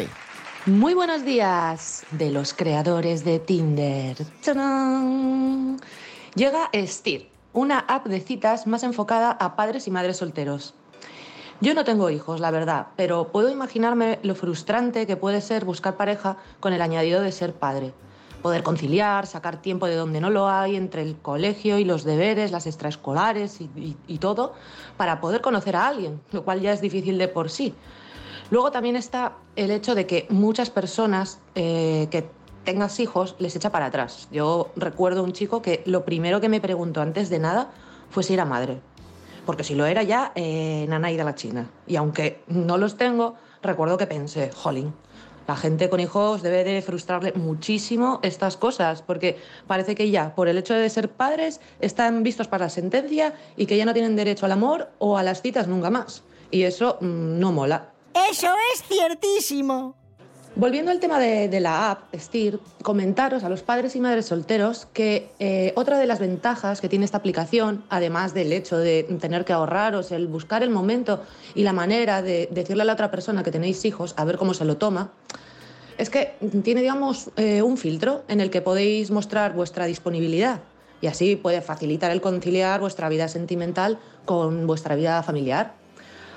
Muy 0.67 0.93
buenos 0.93 1.25
días 1.25 2.03
de 2.11 2.29
los 2.29 2.53
creadores 2.53 3.25
de 3.25 3.39
Tinder. 3.39 4.15
¡Tarán! 4.43 5.79
Llega 6.35 6.69
Steer, 6.73 7.27
una 7.51 7.79
app 7.79 8.05
de 8.05 8.21
citas 8.21 8.67
más 8.67 8.83
enfocada 8.83 9.31
a 9.31 9.55
padres 9.55 9.87
y 9.87 9.91
madres 9.91 10.17
solteros. 10.17 10.75
Yo 11.61 11.73
no 11.73 11.83
tengo 11.83 12.09
hijos, 12.09 12.39
la 12.39 12.51
verdad, 12.51 12.87
pero 12.95 13.31
puedo 13.31 13.51
imaginarme 13.51 14.19
lo 14.23 14.33
frustrante 14.33 15.05
que 15.05 15.17
puede 15.17 15.41
ser 15.41 15.65
buscar 15.65 15.95
pareja 15.95 16.37
con 16.59 16.73
el 16.73 16.81
añadido 16.81 17.21
de 17.21 17.31
ser 17.31 17.53
padre. 17.53 17.93
Poder 18.41 18.63
conciliar, 18.63 19.27
sacar 19.27 19.61
tiempo 19.61 19.85
de 19.87 19.95
donde 19.95 20.19
no 20.19 20.29
lo 20.29 20.49
hay, 20.49 20.75
entre 20.75 21.01
el 21.01 21.17
colegio 21.17 21.77
y 21.77 21.85
los 21.85 22.03
deberes, 22.03 22.51
las 22.51 22.65
extraescolares 22.65 23.59
y, 23.61 24.17
todo, 24.17 24.53
para 24.97 25.21
poder 25.21 25.41
conocer 25.41 25.75
a 25.75 25.87
alguien, 25.87 26.21
lo 26.31 26.43
cual 26.43 26.61
ya 26.61 26.73
es 26.73 26.81
difícil 26.81 27.17
de 27.17 27.27
por 27.27 27.49
sí. 27.49 27.73
Luego 28.49 28.71
también 28.71 28.95
está 28.95 29.33
el 29.55 29.71
hecho 29.71 29.95
de 29.95 30.07
que 30.07 30.27
muchas 30.29 30.69
personas 30.69 31.39
eh, 31.55 32.07
que 32.11 32.29
tengas 32.63 32.99
hijos 32.99 33.35
les 33.39 33.55
echa 33.55 33.71
para 33.71 33.87
atrás. 33.87 34.27
Yo 34.31 34.71
recuerdo 34.75 35.23
un 35.23 35.31
chico 35.33 35.61
que 35.61 35.83
lo 35.85 36.05
primero 36.05 36.41
que 36.41 36.49
me 36.49 36.61
preguntó 36.61 37.01
antes 37.01 37.29
de 37.29 37.39
nada 37.39 37.71
fue 38.09 38.23
si 38.23 38.33
era 38.33 38.45
madre. 38.45 38.81
Porque 39.45 39.63
si 39.63 39.73
lo 39.73 39.85
era 39.85 40.03
ya, 40.03 40.31
eh, 40.35 40.85
nana 40.87 41.11
ida 41.11 41.23
a 41.23 41.25
la 41.25 41.35
China. 41.35 41.69
Y 41.87 41.95
aunque 41.95 42.43
no 42.47 42.77
los 42.77 42.97
tengo, 42.97 43.35
recuerdo 43.61 43.97
que 43.97 44.05
pensé, 44.05 44.51
jolín, 44.53 44.93
la 45.51 45.57
gente 45.57 45.89
con 45.89 45.99
hijos 45.99 46.41
debe 46.43 46.63
de 46.63 46.81
frustrarle 46.81 47.33
muchísimo 47.33 48.21
estas 48.23 48.55
cosas, 48.55 49.01
porque 49.01 49.37
parece 49.67 49.95
que 49.95 50.09
ya, 50.09 50.33
por 50.33 50.47
el 50.47 50.57
hecho 50.57 50.73
de 50.73 50.89
ser 50.89 51.09
padres, 51.09 51.59
están 51.81 52.23
vistos 52.23 52.47
para 52.47 52.65
la 52.65 52.69
sentencia 52.69 53.33
y 53.57 53.65
que 53.65 53.75
ya 53.75 53.83
no 53.83 53.91
tienen 53.91 54.15
derecho 54.15 54.45
al 54.45 54.53
amor 54.53 54.91
o 54.97 55.17
a 55.17 55.23
las 55.23 55.41
citas 55.41 55.67
nunca 55.67 55.89
más. 55.89 56.23
Y 56.51 56.63
eso 56.63 56.97
mm, 57.01 57.37
no 57.37 57.51
mola. 57.51 57.91
Eso 58.31 58.47
es 58.73 58.83
ciertísimo. 58.83 60.00
Volviendo 60.61 60.91
al 60.91 60.99
tema 60.99 61.17
de, 61.17 61.59
la 61.59 61.89
app, 61.89 62.13
Steer, 62.15 62.59
comentaros 62.83 63.43
a 63.43 63.49
los 63.49 63.63
padres 63.63 63.95
y 63.95 63.99
madres 63.99 64.27
solteros 64.27 64.85
que 64.93 65.31
eh, 65.39 65.73
otra 65.75 65.97
de 65.97 66.05
las 66.05 66.19
ventajas 66.19 66.81
que 66.81 66.87
tiene 66.87 67.03
esta 67.03 67.17
aplicación, 67.17 67.83
además 67.89 68.35
del 68.35 68.53
hecho 68.53 68.77
de 68.77 69.01
tener 69.19 69.43
que 69.43 69.53
ahorraros, 69.53 70.11
el 70.11 70.27
buscar 70.27 70.61
el 70.61 70.69
momento 70.69 71.23
y 71.55 71.63
la 71.63 71.73
manera 71.73 72.21
de 72.21 72.47
decirle 72.51 72.83
a 72.83 72.85
la 72.85 72.93
otra 72.93 73.09
persona 73.09 73.41
que 73.41 73.49
tenéis 73.49 73.83
hijos 73.85 74.13
a 74.17 74.23
ver 74.23 74.37
cómo 74.37 74.53
se 74.53 74.63
lo 74.63 74.77
toma, 74.77 75.09
es 75.97 76.11
que 76.11 76.35
tiene, 76.63 76.81
digamos, 76.81 77.31
eh, 77.37 77.63
un 77.63 77.75
filtro 77.75 78.21
en 78.27 78.39
el 78.39 78.51
que 78.51 78.61
podéis 78.61 79.09
mostrar 79.09 79.55
vuestra 79.55 79.85
disponibilidad 79.87 80.59
y 81.01 81.07
así 81.07 81.37
puede 81.37 81.61
facilitar 81.61 82.11
el 82.11 82.21
conciliar 82.21 82.79
vuestra 82.81 83.09
vida 83.09 83.27
sentimental 83.29 83.97
con 84.25 84.67
vuestra 84.67 84.93
vida 84.93 85.23
familiar. 85.23 85.73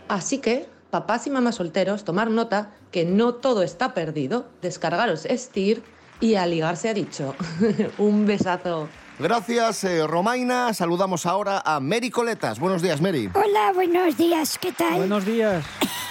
Así 0.08 0.38
que, 0.38 0.66
papás 0.94 1.26
y 1.26 1.30
mamás 1.30 1.56
solteros, 1.56 2.04
tomar 2.04 2.30
nota 2.30 2.70
que 2.92 3.04
no 3.04 3.34
todo 3.34 3.64
está 3.64 3.94
perdido, 3.94 4.46
descargaros 4.62 5.26
Steer 5.28 5.82
y 6.20 6.36
a 6.36 6.46
ligar 6.46 6.76
se 6.76 6.88
ha 6.88 6.94
dicho. 6.94 7.34
Un 7.98 8.26
besazo. 8.26 8.88
Gracias, 9.18 9.82
eh, 9.82 10.06
Romaina. 10.06 10.72
Saludamos 10.72 11.26
ahora 11.26 11.60
a 11.64 11.80
Mary 11.80 12.10
Coletas. 12.10 12.60
Buenos 12.60 12.80
días, 12.80 13.00
Mary. 13.00 13.28
Hola, 13.34 13.72
buenos 13.74 14.16
días, 14.16 14.56
¿qué 14.56 14.70
tal? 14.70 14.98
Buenos 14.98 15.24
días. 15.24 15.64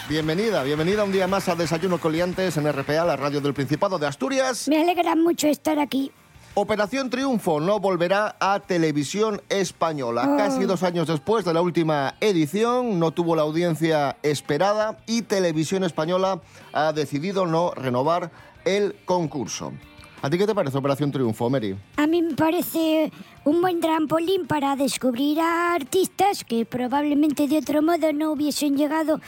Bienvenida, 0.09 0.63
bienvenida 0.63 1.05
un 1.05 1.13
día 1.13 1.27
más 1.27 1.47
a 1.47 1.55
Desayuno 1.55 1.97
Coliantes 1.97 2.57
en 2.57 2.69
RPA, 2.69 3.05
la 3.05 3.15
radio 3.15 3.39
del 3.39 3.53
Principado 3.53 3.97
de 3.97 4.07
Asturias. 4.07 4.67
Me 4.67 4.81
alegra 4.81 5.15
mucho 5.15 5.47
estar 5.47 5.79
aquí. 5.79 6.11
Operación 6.55 7.09
Triunfo 7.09 7.59
no 7.59 7.79
volverá 7.79 8.35
a 8.39 8.59
televisión 8.59 9.41
española. 9.49 10.29
Oh. 10.29 10.37
Casi 10.37 10.65
dos 10.65 10.83
años 10.83 11.07
después 11.07 11.45
de 11.45 11.53
la 11.53 11.61
última 11.61 12.13
edición, 12.21 12.99
no 12.99 13.09
tuvo 13.09 13.35
la 13.35 13.41
audiencia 13.41 14.17
esperada 14.21 14.99
y 15.07 15.23
Televisión 15.23 15.83
Española 15.83 16.41
ha 16.71 16.93
decidido 16.93 17.47
no 17.47 17.71
renovar 17.73 18.31
el 18.65 18.95
concurso. 19.05 19.73
¿A 20.21 20.29
ti 20.29 20.37
qué 20.37 20.45
te 20.45 20.53
parece 20.53 20.77
Operación 20.77 21.11
Triunfo, 21.11 21.49
Mary? 21.49 21.75
A 21.97 22.05
mí 22.05 22.21
me 22.21 22.35
parece 22.35 23.11
un 23.45 23.59
buen 23.59 23.79
trampolín 23.79 24.45
para 24.45 24.75
descubrir 24.75 25.39
a 25.39 25.73
artistas 25.73 26.43
que 26.43 26.65
probablemente 26.65 27.47
de 27.47 27.57
otro 27.57 27.81
modo 27.81 28.13
no 28.13 28.31
hubiesen 28.31 28.77
llegado 28.77 29.19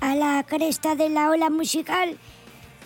a 0.00 0.16
la 0.16 0.42
cresta 0.48 0.96
de 0.96 1.10
la 1.10 1.28
ola 1.28 1.50
musical. 1.50 2.16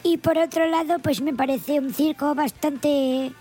Y 0.02 0.18
por 0.18 0.38
otro 0.38 0.66
lado, 0.66 0.98
pues 0.98 1.22
me 1.22 1.32
parece 1.32 1.78
un 1.78 1.94
circo 1.94 2.34
bastante, 2.34 3.32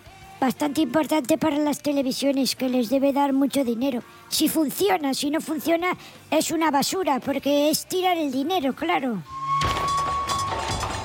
bastante 0.46 0.82
importante 0.82 1.40
para 1.40 1.58
las 1.58 1.82
televisiones 1.82 2.56
que 2.56 2.70
les 2.70 2.88
debe 2.90 3.12
dar 3.12 3.34
mucho 3.34 3.64
dinero. 3.64 4.04
Si 4.30 4.48
funciona, 4.48 5.16
si 5.16 5.32
no 5.32 5.42
funciona, 5.42 5.98
es 6.30 6.52
una 6.52 6.70
basura 6.70 7.20
porque 7.20 7.72
es 7.72 7.88
tirar 7.88 8.16
el 8.16 8.32
dinero, 8.32 8.76
claro. 8.76 9.24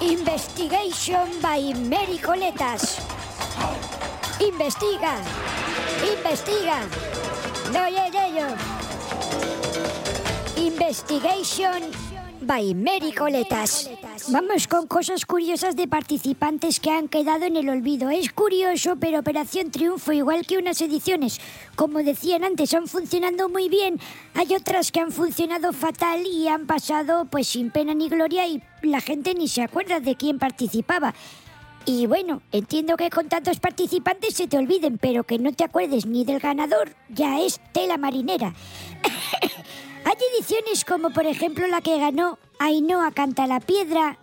Investigation 0.03 1.27
by 1.41 1.73
Mary 1.89 2.19
Coletas. 2.19 2.99
Investiga. 4.41 5.15
Investiga. 6.15 6.81
No, 7.73 7.89
ya, 7.89 8.09
ya. 8.11 8.55
Investigation 10.59 11.81
by 12.43 12.75
Mary 12.75 13.13
Coletas. 13.13 13.89
Vamos 14.29 14.69
con 14.69 14.87
cosas 14.87 15.25
curiosas 15.25 15.77
de 15.77 15.89
participantes 15.89 16.79
que 16.79 16.91
han 16.91 17.09
quedado 17.09 17.45
en 17.45 17.57
el 17.57 17.69
olvido. 17.69 18.11
Es 18.11 18.33
curioso, 18.33 18.97
pero 19.01 19.21
Operación 19.21 19.71
Triunfo, 19.71 20.13
igual 20.13 20.47
que 20.47 20.59
unas 20.59 20.81
ediciones, 20.81 21.41
como 21.75 22.03
decían 22.03 22.45
antes, 22.45 22.75
han 22.75 22.87
funcionado 22.87 23.49
muy 23.49 23.69
bien. 23.69 23.99
Hay 24.35 24.55
otras 24.55 24.93
que 24.93 25.01
han 25.01 25.11
funcionado 25.11 25.73
fatal 25.73 26.27
y 26.27 26.49
han 26.49 26.67
pasado 26.67 27.25
pues 27.25 27.49
sin 27.49 27.71
pena 27.71 27.95
ni 27.95 28.09
gloria 28.09 28.47
y 28.47 28.63
la 28.83 29.01
gente 29.01 29.35
ni 29.35 29.49
se 29.49 29.63
acuerda 29.63 30.01
de 30.01 30.15
quién 30.15 30.39
participaba. 30.39 31.15
Y 31.87 32.07
bueno, 32.07 32.43
entiendo 32.53 32.97
que 32.97 33.11
con 33.11 33.29
tantos 33.29 33.59
participantes 33.59 34.35
se 34.35 34.47
te 34.47 34.59
olviden, 34.59 34.99
pero 34.99 35.25
que 35.25 35.39
no 35.39 35.53
te 35.53 35.65
acuerdes 35.65 36.07
ni 36.07 36.25
del 36.25 36.39
ganador, 36.39 36.95
ya 37.09 37.41
es 37.41 37.61
tela 37.73 37.97
marinera. 37.97 38.55
Hay 40.05 40.17
ediciones 40.35 40.85
como 40.85 41.11
por 41.11 41.27
ejemplo 41.27 41.67
la 41.69 41.81
que 41.81 41.99
ganó 41.99 42.39
Ainhoa 42.59 43.13
Canta 43.13 43.47
la 43.47 43.61
Piedra, 43.61 44.19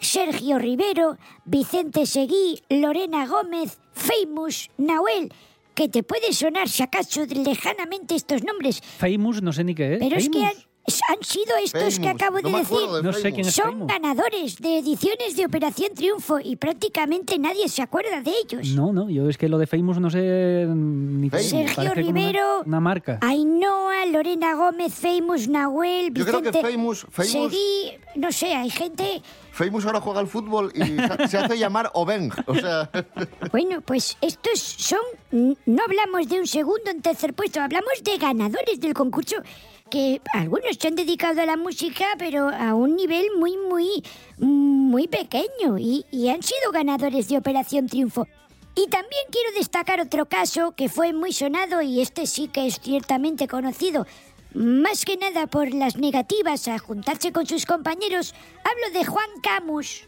Sergio 0.00 0.58
Rivero, 0.58 1.16
Vicente 1.44 2.06
Seguí, 2.06 2.62
Lorena 2.68 3.26
Gómez, 3.26 3.78
Famous, 3.92 4.70
Nahuel, 4.78 5.32
que 5.74 5.88
te 5.88 6.02
puede 6.02 6.32
sonar 6.32 6.68
si 6.68 6.82
acaso 6.82 7.24
lejanamente 7.26 8.14
estos 8.14 8.42
nombres, 8.44 8.82
Famous, 8.98 9.42
no 9.42 9.52
sé 9.52 9.64
ni 9.64 9.74
qué 9.74 9.94
es. 9.94 9.98
pero 10.00 10.16
es 10.16 10.28
que. 10.28 10.71
Han, 10.86 11.16
han 11.16 11.22
sido 11.24 11.56
estos 11.62 11.98
que 11.98 12.08
acabo 12.08 12.36
de 12.38 12.50
No 12.50 12.58
decir. 12.58 12.76
acuerdo 12.76 12.96
de 12.96 13.02
No 13.02 13.12
sé 13.12 13.32
quién 13.32 13.46
es 13.46 13.54
Son 13.54 13.70
Famous. 13.72 13.88
ganadores 13.88 14.56
de 14.58 14.78
ediciones 14.78 15.36
de 15.36 15.46
Operación 15.46 15.94
Triunfo 15.94 16.40
y 16.40 16.56
prácticamente 16.56 17.38
nadie 17.38 17.68
se 17.68 17.82
acuerda 17.82 18.20
de 18.20 18.32
ellos. 18.44 18.68
No, 18.70 18.92
no, 18.92 19.08
yo 19.08 19.28
es 19.28 19.38
que 19.38 19.48
lo 19.48 19.58
de 19.58 19.66
Famous 19.66 19.98
no 20.00 20.10
sé 20.10 20.66
ni 20.68 21.30
qué. 21.30 21.38
Sergio 21.40 21.74
como 21.76 21.86
una- 21.86 21.94
Rivero. 21.94 22.62
Una, 22.66 22.80
marca. 22.80 23.18
Ainhoa, 23.22 24.06
Lorena 24.06 24.54
Gómez, 24.54 24.94
Famous, 24.94 25.48
Nahuel, 25.48 26.12
Yo 26.12 26.24
creo 26.24 26.40
Vicente... 26.40 26.60
que 26.62 26.66
Famous- 26.76 27.06
Famous- 27.10 27.50
Seguí, 27.50 27.92
no 28.16 28.32
sé, 28.32 28.54
hay 28.54 28.70
gente 28.70 29.22
Famous 29.52 29.84
ahora 29.84 30.00
juega 30.00 30.20
al 30.20 30.26
fútbol 30.28 30.72
y 30.74 31.28
se- 31.28 31.38
hace 31.38 31.58
llamar 31.58 31.90
Obeng. 31.94 32.30
O 32.46 32.54
sea, 32.54 32.90
Bueno, 33.52 33.80
pues 33.82 34.16
estos 34.20 34.58
son... 34.58 34.98
No 35.30 35.82
hablamos 35.84 36.28
de 36.28 36.40
un 36.40 36.46
segundo 36.46 36.90
en 36.90 37.02
tercer 37.02 37.34
puesto, 37.34 37.60
hablamos 37.60 37.92
de 38.02 38.16
ganadores 38.18 38.80
del 38.80 38.94
concurso 38.94 39.36
que 39.92 40.22
algunos 40.32 40.78
se 40.80 40.88
han 40.88 40.94
dedicado 40.94 41.42
a 41.42 41.44
la 41.44 41.58
música, 41.58 42.06
pero 42.16 42.48
a 42.48 42.74
un 42.74 42.96
nivel 42.96 43.26
muy, 43.38 43.58
muy, 43.58 44.02
muy 44.38 45.06
pequeño 45.06 45.76
y, 45.78 46.06
y 46.10 46.30
han 46.30 46.42
sido 46.42 46.72
ganadores 46.72 47.28
de 47.28 47.36
Operación 47.36 47.88
Triunfo. 47.88 48.26
Y 48.74 48.88
también 48.88 49.24
quiero 49.30 49.52
destacar 49.54 50.00
otro 50.00 50.24
caso 50.24 50.72
que 50.74 50.88
fue 50.88 51.12
muy 51.12 51.34
sonado 51.34 51.82
y 51.82 52.00
este 52.00 52.26
sí 52.26 52.48
que 52.48 52.66
es 52.66 52.80
ciertamente 52.80 53.46
conocido. 53.46 54.06
Más 54.54 55.04
que 55.04 55.18
nada 55.18 55.46
por 55.46 55.74
las 55.74 55.98
negativas 55.98 56.68
a 56.68 56.78
juntarse 56.78 57.30
con 57.30 57.46
sus 57.46 57.66
compañeros, 57.66 58.34
hablo 58.64 58.98
de 58.98 59.04
Juan 59.04 59.28
Camus. 59.42 60.06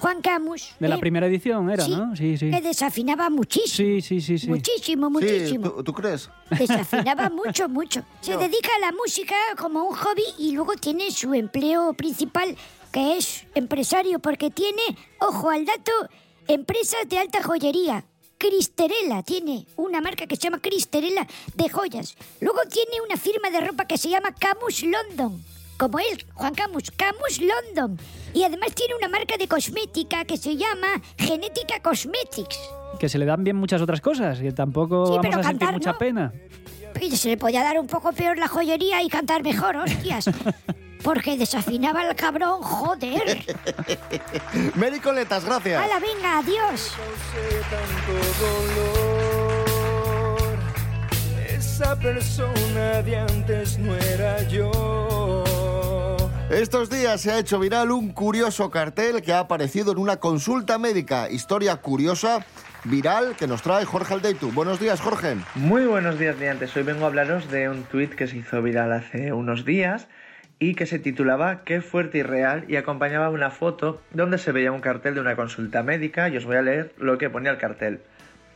Juan 0.00 0.20
Camus. 0.22 0.74
De 0.78 0.88
la 0.88 0.96
¿eh? 0.96 0.98
primera 0.98 1.26
edición 1.26 1.70
era, 1.70 1.84
Sí, 1.84 1.90
¿no? 1.90 2.14
Sí, 2.16 2.36
sí. 2.38 2.50
Que 2.50 2.60
desafinaba 2.60 3.30
muchísimo. 3.30 3.76
Sí, 3.76 4.00
sí, 4.00 4.20
sí, 4.20 4.38
sí. 4.38 4.48
Muchísimo, 4.48 5.06
sí, 5.08 5.12
muchísimo. 5.12 5.70
¿tú, 5.70 5.84
tú 5.84 5.92
crees? 5.92 6.30
Desafinaba 6.56 7.28
mucho, 7.30 7.68
mucho. 7.68 8.02
Se 8.20 8.32
No. 8.32 8.38
dedica 8.38 8.68
a 8.76 8.80
la 8.80 8.92
música 8.92 9.34
como 9.58 9.84
un 9.84 9.94
hobby 9.96 10.22
y 10.38 10.52
luego 10.52 10.74
tiene 10.76 11.10
su 11.10 11.34
empleo 11.34 11.92
principal, 11.94 12.56
que 12.92 13.16
es 13.18 13.44
empresario, 13.54 14.18
porque 14.18 14.50
tiene, 14.50 14.82
ojo 15.20 15.50
al 15.50 15.64
dato, 15.64 15.92
empresas 16.46 17.08
de 17.08 17.18
alta 17.18 17.42
joyería. 17.42 18.04
Cristerella 18.38 19.24
tiene 19.24 19.66
una 19.74 20.00
marca 20.00 20.26
que 20.28 20.36
se 20.36 20.42
llama 20.42 20.60
Cristerella 20.60 21.26
de 21.56 21.68
joyas. 21.68 22.16
Luego 22.40 22.60
tiene 22.70 23.00
una 23.04 23.16
firma 23.16 23.50
de 23.50 23.60
ropa 23.60 23.84
que 23.86 23.98
se 23.98 24.08
llama 24.08 24.32
Camus 24.32 24.84
London. 24.84 25.42
Como 25.78 25.98
él, 26.00 26.26
Juan 26.34 26.54
Camus, 26.54 26.90
Camus 26.90 27.40
London. 27.40 27.98
Y 28.34 28.42
además 28.42 28.74
tiene 28.74 28.94
una 28.96 29.08
marca 29.08 29.36
de 29.38 29.46
cosmética 29.46 30.24
que 30.24 30.36
se 30.36 30.56
llama 30.56 30.88
Genética 31.16 31.80
Cosmetics. 31.80 32.58
Que 32.98 33.08
se 33.08 33.16
le 33.16 33.24
dan 33.24 33.44
bien 33.44 33.56
muchas 33.56 33.80
otras 33.80 34.00
cosas, 34.00 34.40
que 34.40 34.50
tampoco 34.52 35.06
Sí, 35.06 35.12
vamos 35.12 35.28
pero 35.28 35.40
a 35.40 35.42
sentir 35.44 35.70
mucha 35.70 35.92
¿no? 35.92 35.98
pena. 35.98 36.32
Y 37.00 37.16
se 37.16 37.28
le 37.28 37.36
podía 37.36 37.62
dar 37.62 37.78
un 37.78 37.86
poco 37.86 38.12
peor 38.12 38.38
la 38.38 38.48
joyería 38.48 39.02
y 39.02 39.08
cantar 39.08 39.42
mejor, 39.44 39.76
hostias. 39.76 40.28
Porque 41.04 41.36
desafinaba 41.38 42.08
el 42.08 42.16
cabrón, 42.16 42.60
joder. 42.60 43.38
Mary 44.74 44.98
Coletas, 44.98 45.44
gracias. 45.44 45.80
Hala, 45.80 46.00
venga, 46.00 46.38
adiós. 46.38 46.92
Esa 51.56 51.96
persona 51.96 53.02
de 53.02 53.16
antes 53.16 53.78
no 53.78 53.94
era 53.94 54.42
yo. 54.48 55.44
Estos 56.50 56.88
días 56.88 57.20
se 57.20 57.30
ha 57.30 57.38
hecho 57.38 57.60
viral 57.60 57.90
un 57.90 58.12
curioso 58.12 58.70
cartel 58.70 59.20
que 59.20 59.34
ha 59.34 59.40
aparecido 59.40 59.92
en 59.92 59.98
una 59.98 60.16
consulta 60.16 60.78
médica. 60.78 61.28
Historia 61.28 61.76
curiosa, 61.76 62.46
viral, 62.84 63.36
que 63.36 63.46
nos 63.46 63.60
trae 63.60 63.84
Jorge 63.84 64.14
Aldeitu. 64.14 64.50
Buenos 64.52 64.80
días, 64.80 64.98
Jorge. 64.98 65.36
Muy 65.56 65.84
buenos 65.84 66.18
días, 66.18 66.40
diantes. 66.40 66.74
Hoy 66.74 66.84
vengo 66.84 67.04
a 67.04 67.08
hablaros 67.08 67.50
de 67.50 67.68
un 67.68 67.82
tuit 67.82 68.14
que 68.14 68.26
se 68.26 68.38
hizo 68.38 68.62
viral 68.62 68.94
hace 68.94 69.34
unos 69.34 69.66
días 69.66 70.08
y 70.58 70.74
que 70.74 70.86
se 70.86 70.98
titulaba 70.98 71.64
Qué 71.64 71.82
fuerte 71.82 72.18
y 72.18 72.22
real 72.22 72.64
y 72.66 72.76
acompañaba 72.76 73.28
una 73.28 73.50
foto 73.50 74.00
donde 74.14 74.38
se 74.38 74.50
veía 74.50 74.72
un 74.72 74.80
cartel 74.80 75.16
de 75.16 75.20
una 75.20 75.36
consulta 75.36 75.82
médica 75.82 76.30
y 76.30 76.38
os 76.38 76.46
voy 76.46 76.56
a 76.56 76.62
leer 76.62 76.94
lo 76.96 77.18
que 77.18 77.28
ponía 77.28 77.50
el 77.50 77.58
cartel. 77.58 78.00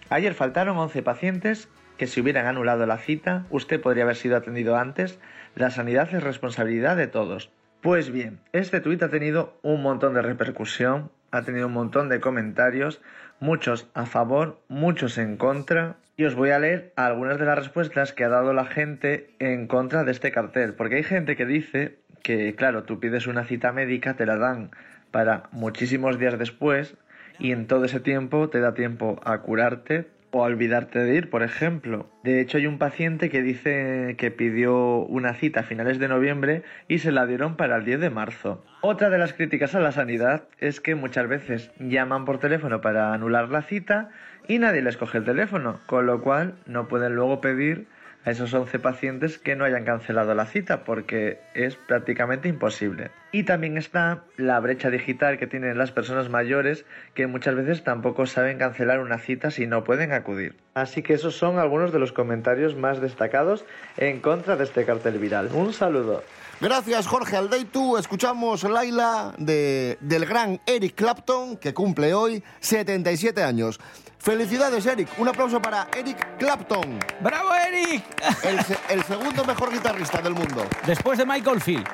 Ayer 0.08 0.32
faltaron 0.32 0.78
11 0.78 1.02
pacientes 1.02 1.68
que 1.98 2.06
si 2.06 2.22
hubieran 2.22 2.46
anulado 2.46 2.86
la 2.86 2.96
cita, 2.96 3.44
usted 3.50 3.82
podría 3.82 4.04
haber 4.04 4.16
sido 4.16 4.38
atendido 4.38 4.78
antes. 4.78 5.18
La 5.54 5.70
sanidad 5.70 6.08
es 6.14 6.22
responsabilidad 6.22 6.96
de 6.96 7.06
todos. 7.06 7.50
Pues 7.82 8.12
bien, 8.12 8.38
este 8.52 8.80
tuit 8.80 9.02
ha 9.02 9.08
tenido 9.08 9.58
un 9.62 9.82
montón 9.82 10.14
de 10.14 10.22
repercusión, 10.22 11.10
ha 11.32 11.42
tenido 11.42 11.66
un 11.66 11.72
montón 11.72 12.08
de 12.08 12.20
comentarios, 12.20 13.02
muchos 13.40 13.88
a 13.92 14.06
favor, 14.06 14.60
muchos 14.68 15.18
en 15.18 15.36
contra, 15.36 15.96
y 16.16 16.22
os 16.22 16.36
voy 16.36 16.50
a 16.50 16.60
leer 16.60 16.92
algunas 16.94 17.40
de 17.40 17.44
las 17.44 17.58
respuestas 17.58 18.12
que 18.12 18.22
ha 18.22 18.28
dado 18.28 18.52
la 18.52 18.66
gente 18.66 19.30
en 19.40 19.66
contra 19.66 20.04
de 20.04 20.12
este 20.12 20.30
cartel, 20.30 20.74
porque 20.74 20.94
hay 20.94 21.02
gente 21.02 21.34
que 21.34 21.44
dice 21.44 21.98
que, 22.22 22.54
claro, 22.54 22.84
tú 22.84 23.00
pides 23.00 23.26
una 23.26 23.46
cita 23.46 23.72
médica, 23.72 24.14
te 24.14 24.26
la 24.26 24.36
dan 24.36 24.70
para 25.10 25.48
muchísimos 25.50 26.20
días 26.20 26.38
después, 26.38 26.94
y 27.40 27.50
en 27.50 27.66
todo 27.66 27.86
ese 27.86 27.98
tiempo 27.98 28.48
te 28.48 28.60
da 28.60 28.74
tiempo 28.74 29.20
a 29.24 29.38
curarte 29.38 30.06
o 30.32 30.42
olvidarte 30.42 30.98
de 30.98 31.14
ir, 31.14 31.30
por 31.30 31.42
ejemplo. 31.42 32.08
De 32.24 32.40
hecho, 32.40 32.58
hay 32.58 32.66
un 32.66 32.78
paciente 32.78 33.30
que 33.30 33.42
dice 33.42 34.16
que 34.18 34.30
pidió 34.30 34.96
una 34.98 35.34
cita 35.34 35.60
a 35.60 35.62
finales 35.62 35.98
de 35.98 36.08
noviembre 36.08 36.62
y 36.88 36.98
se 36.98 37.12
la 37.12 37.26
dieron 37.26 37.56
para 37.56 37.76
el 37.76 37.84
10 37.84 38.00
de 38.00 38.10
marzo. 38.10 38.64
Otra 38.80 39.10
de 39.10 39.18
las 39.18 39.34
críticas 39.34 39.74
a 39.74 39.80
la 39.80 39.92
sanidad 39.92 40.44
es 40.58 40.80
que 40.80 40.94
muchas 40.94 41.28
veces 41.28 41.70
llaman 41.78 42.24
por 42.24 42.38
teléfono 42.38 42.80
para 42.80 43.12
anular 43.12 43.50
la 43.50 43.62
cita 43.62 44.10
y 44.48 44.58
nadie 44.58 44.82
les 44.82 44.96
coge 44.96 45.18
el 45.18 45.24
teléfono, 45.24 45.78
con 45.86 46.06
lo 46.06 46.20
cual 46.22 46.54
no 46.66 46.88
pueden 46.88 47.14
luego 47.14 47.40
pedir 47.40 47.86
a 48.24 48.30
esos 48.30 48.52
11 48.54 48.78
pacientes 48.78 49.38
que 49.38 49.56
no 49.56 49.64
hayan 49.64 49.84
cancelado 49.84 50.34
la 50.34 50.46
cita 50.46 50.84
porque 50.84 51.40
es 51.54 51.76
prácticamente 51.76 52.48
imposible. 52.48 53.10
Y 53.32 53.44
también 53.44 53.78
está 53.78 54.22
la 54.36 54.60
brecha 54.60 54.90
digital 54.90 55.38
que 55.38 55.46
tienen 55.46 55.78
las 55.78 55.90
personas 55.90 56.28
mayores 56.28 56.84
que 57.14 57.26
muchas 57.26 57.54
veces 57.54 57.82
tampoco 57.82 58.26
saben 58.26 58.58
cancelar 58.58 59.00
una 59.00 59.18
cita 59.18 59.50
si 59.50 59.66
no 59.66 59.84
pueden 59.84 60.12
acudir. 60.12 60.54
Así 60.74 61.02
que 61.02 61.14
esos 61.14 61.36
son 61.36 61.58
algunos 61.58 61.92
de 61.92 61.98
los 61.98 62.12
comentarios 62.12 62.76
más 62.76 63.00
destacados 63.00 63.64
en 63.96 64.20
contra 64.20 64.56
de 64.56 64.64
este 64.64 64.84
cartel 64.84 65.18
viral. 65.18 65.48
Un 65.52 65.72
saludo. 65.72 66.22
Gracias, 66.62 67.08
Jorge 67.08 67.36
Aldeitu. 67.36 67.96
Escuchamos 67.96 68.62
Laila 68.62 69.34
de, 69.36 69.98
del 70.00 70.24
gran 70.24 70.60
Eric 70.64 70.94
Clapton, 70.94 71.56
que 71.56 71.74
cumple 71.74 72.14
hoy 72.14 72.40
77 72.60 73.42
años. 73.42 73.80
Felicidades, 74.18 74.86
Eric. 74.86 75.08
Un 75.18 75.26
aplauso 75.26 75.60
para 75.60 75.88
Eric 75.92 76.38
Clapton. 76.38 77.00
¡Bravo, 77.20 77.48
Eric! 77.52 78.04
El, 78.44 78.60
el 78.90 79.02
segundo 79.02 79.44
mejor 79.44 79.72
guitarrista 79.72 80.22
del 80.22 80.34
mundo. 80.34 80.64
Después 80.86 81.18
de 81.18 81.26
Michael 81.26 81.60
Field. 81.60 81.88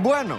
Bueno. 0.00 0.38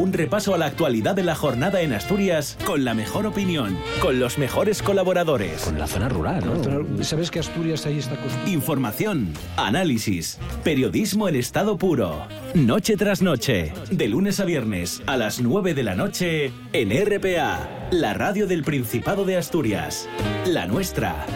Un 0.00 0.14
repaso 0.14 0.54
a 0.54 0.58
la 0.58 0.64
actualidad 0.64 1.14
de 1.14 1.22
la 1.22 1.34
jornada 1.34 1.82
en 1.82 1.92
Asturias 1.92 2.56
con 2.64 2.86
la 2.86 2.94
mejor 2.94 3.26
opinión, 3.26 3.76
con 4.00 4.18
los 4.18 4.38
mejores 4.38 4.80
colaboradores. 4.80 5.64
Con 5.64 5.78
la 5.78 5.86
zona 5.86 6.08
rural, 6.08 6.42
¿no? 6.42 7.04
¿Sabes 7.04 7.30
que 7.30 7.38
Asturias 7.38 7.84
ahí 7.84 7.98
está? 7.98 8.16
Información, 8.46 9.34
análisis, 9.58 10.38
periodismo 10.64 11.28
en 11.28 11.36
estado 11.36 11.76
puro. 11.76 12.26
Noche 12.54 12.96
tras 12.96 13.20
noche, 13.20 13.74
de 13.90 14.08
lunes 14.08 14.40
a 14.40 14.46
viernes 14.46 15.02
a 15.04 15.18
las 15.18 15.42
9 15.42 15.74
de 15.74 15.82
la 15.82 15.94
noche 15.94 16.50
en 16.72 16.90
RPA, 16.92 17.68
la 17.90 18.14
radio 18.14 18.46
del 18.46 18.64
Principado 18.64 19.26
de 19.26 19.36
Asturias. 19.36 20.08
La 20.46 20.66
nuestra. 20.66 21.26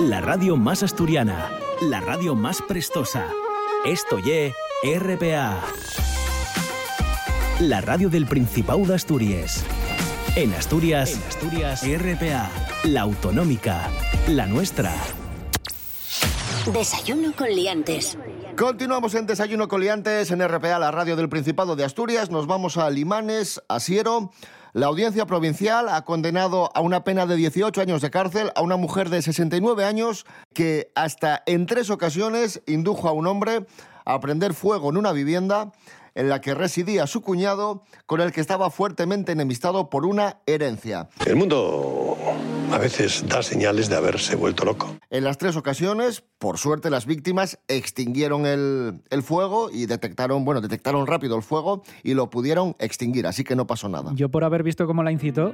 La 0.00 0.22
radio 0.22 0.56
más 0.56 0.82
asturiana, 0.82 1.50
la 1.82 2.00
radio 2.00 2.34
más 2.34 2.62
prestosa. 2.62 3.26
Esto 3.84 4.18
ye 4.20 4.54
RPA. 4.82 5.60
La 7.60 7.82
radio 7.82 8.08
del 8.08 8.24
Principado 8.24 8.86
de 8.86 8.94
Asturias. 8.94 9.62
En 10.34 10.54
Asturias, 10.54 11.12
en 11.12 11.22
Asturias, 11.24 11.82
RPA, 11.82 12.50
la 12.84 13.02
autonómica, 13.02 13.90
la 14.28 14.46
nuestra. 14.46 14.94
Desayuno 16.72 17.34
con 17.36 17.50
liantes. 17.50 18.16
Continuamos 18.56 19.14
en 19.14 19.26
Desayuno 19.26 19.68
Coliantes 19.68 20.30
en 20.30 20.40
RPA, 20.40 20.78
la 20.78 20.90
radio 20.90 21.16
del 21.16 21.28
Principado 21.28 21.76
de 21.76 21.84
Asturias. 21.84 22.30
Nos 22.30 22.46
vamos 22.46 22.78
a 22.78 22.88
Limanes, 22.88 23.62
a 23.68 23.78
Siero. 23.78 24.30
La 24.72 24.86
audiencia 24.86 25.26
provincial 25.26 25.90
ha 25.90 26.02
condenado 26.06 26.70
a 26.74 26.80
una 26.80 27.04
pena 27.04 27.26
de 27.26 27.36
18 27.36 27.78
años 27.82 28.00
de 28.00 28.10
cárcel 28.10 28.52
a 28.54 28.62
una 28.62 28.76
mujer 28.76 29.10
de 29.10 29.20
69 29.20 29.84
años 29.84 30.24
que 30.54 30.90
hasta 30.94 31.42
en 31.44 31.66
tres 31.66 31.90
ocasiones 31.90 32.62
indujo 32.66 33.06
a 33.06 33.12
un 33.12 33.26
hombre 33.26 33.66
a 34.06 34.18
prender 34.20 34.54
fuego 34.54 34.88
en 34.88 34.96
una 34.96 35.12
vivienda 35.12 35.72
en 36.14 36.28
la 36.28 36.40
que 36.40 36.54
residía 36.54 37.06
su 37.06 37.22
cuñado, 37.22 37.84
con 38.06 38.20
el 38.20 38.32
que 38.32 38.40
estaba 38.40 38.70
fuertemente 38.70 39.32
enemistado 39.32 39.90
por 39.90 40.06
una 40.06 40.38
herencia. 40.46 41.08
El 41.26 41.36
mundo 41.36 42.16
a 42.72 42.78
veces 42.78 43.24
da 43.28 43.42
señales 43.42 43.88
de 43.88 43.96
haberse 43.96 44.36
vuelto 44.36 44.64
loco. 44.64 44.96
En 45.10 45.24
las 45.24 45.38
tres 45.38 45.56
ocasiones, 45.56 46.22
por 46.38 46.58
suerte, 46.58 46.90
las 46.90 47.06
víctimas 47.06 47.58
extinguieron 47.68 48.46
el, 48.46 49.02
el 49.10 49.22
fuego 49.22 49.70
y 49.72 49.86
detectaron, 49.86 50.44
bueno, 50.44 50.60
detectaron 50.60 51.06
rápido 51.06 51.36
el 51.36 51.42
fuego 51.42 51.82
y 52.02 52.14
lo 52.14 52.30
pudieron 52.30 52.76
extinguir, 52.78 53.26
así 53.26 53.44
que 53.44 53.56
no 53.56 53.66
pasó 53.66 53.88
nada. 53.88 54.12
Yo 54.14 54.28
por 54.28 54.44
haber 54.44 54.62
visto 54.62 54.86
cómo 54.86 55.02
la 55.02 55.12
incitó, 55.12 55.52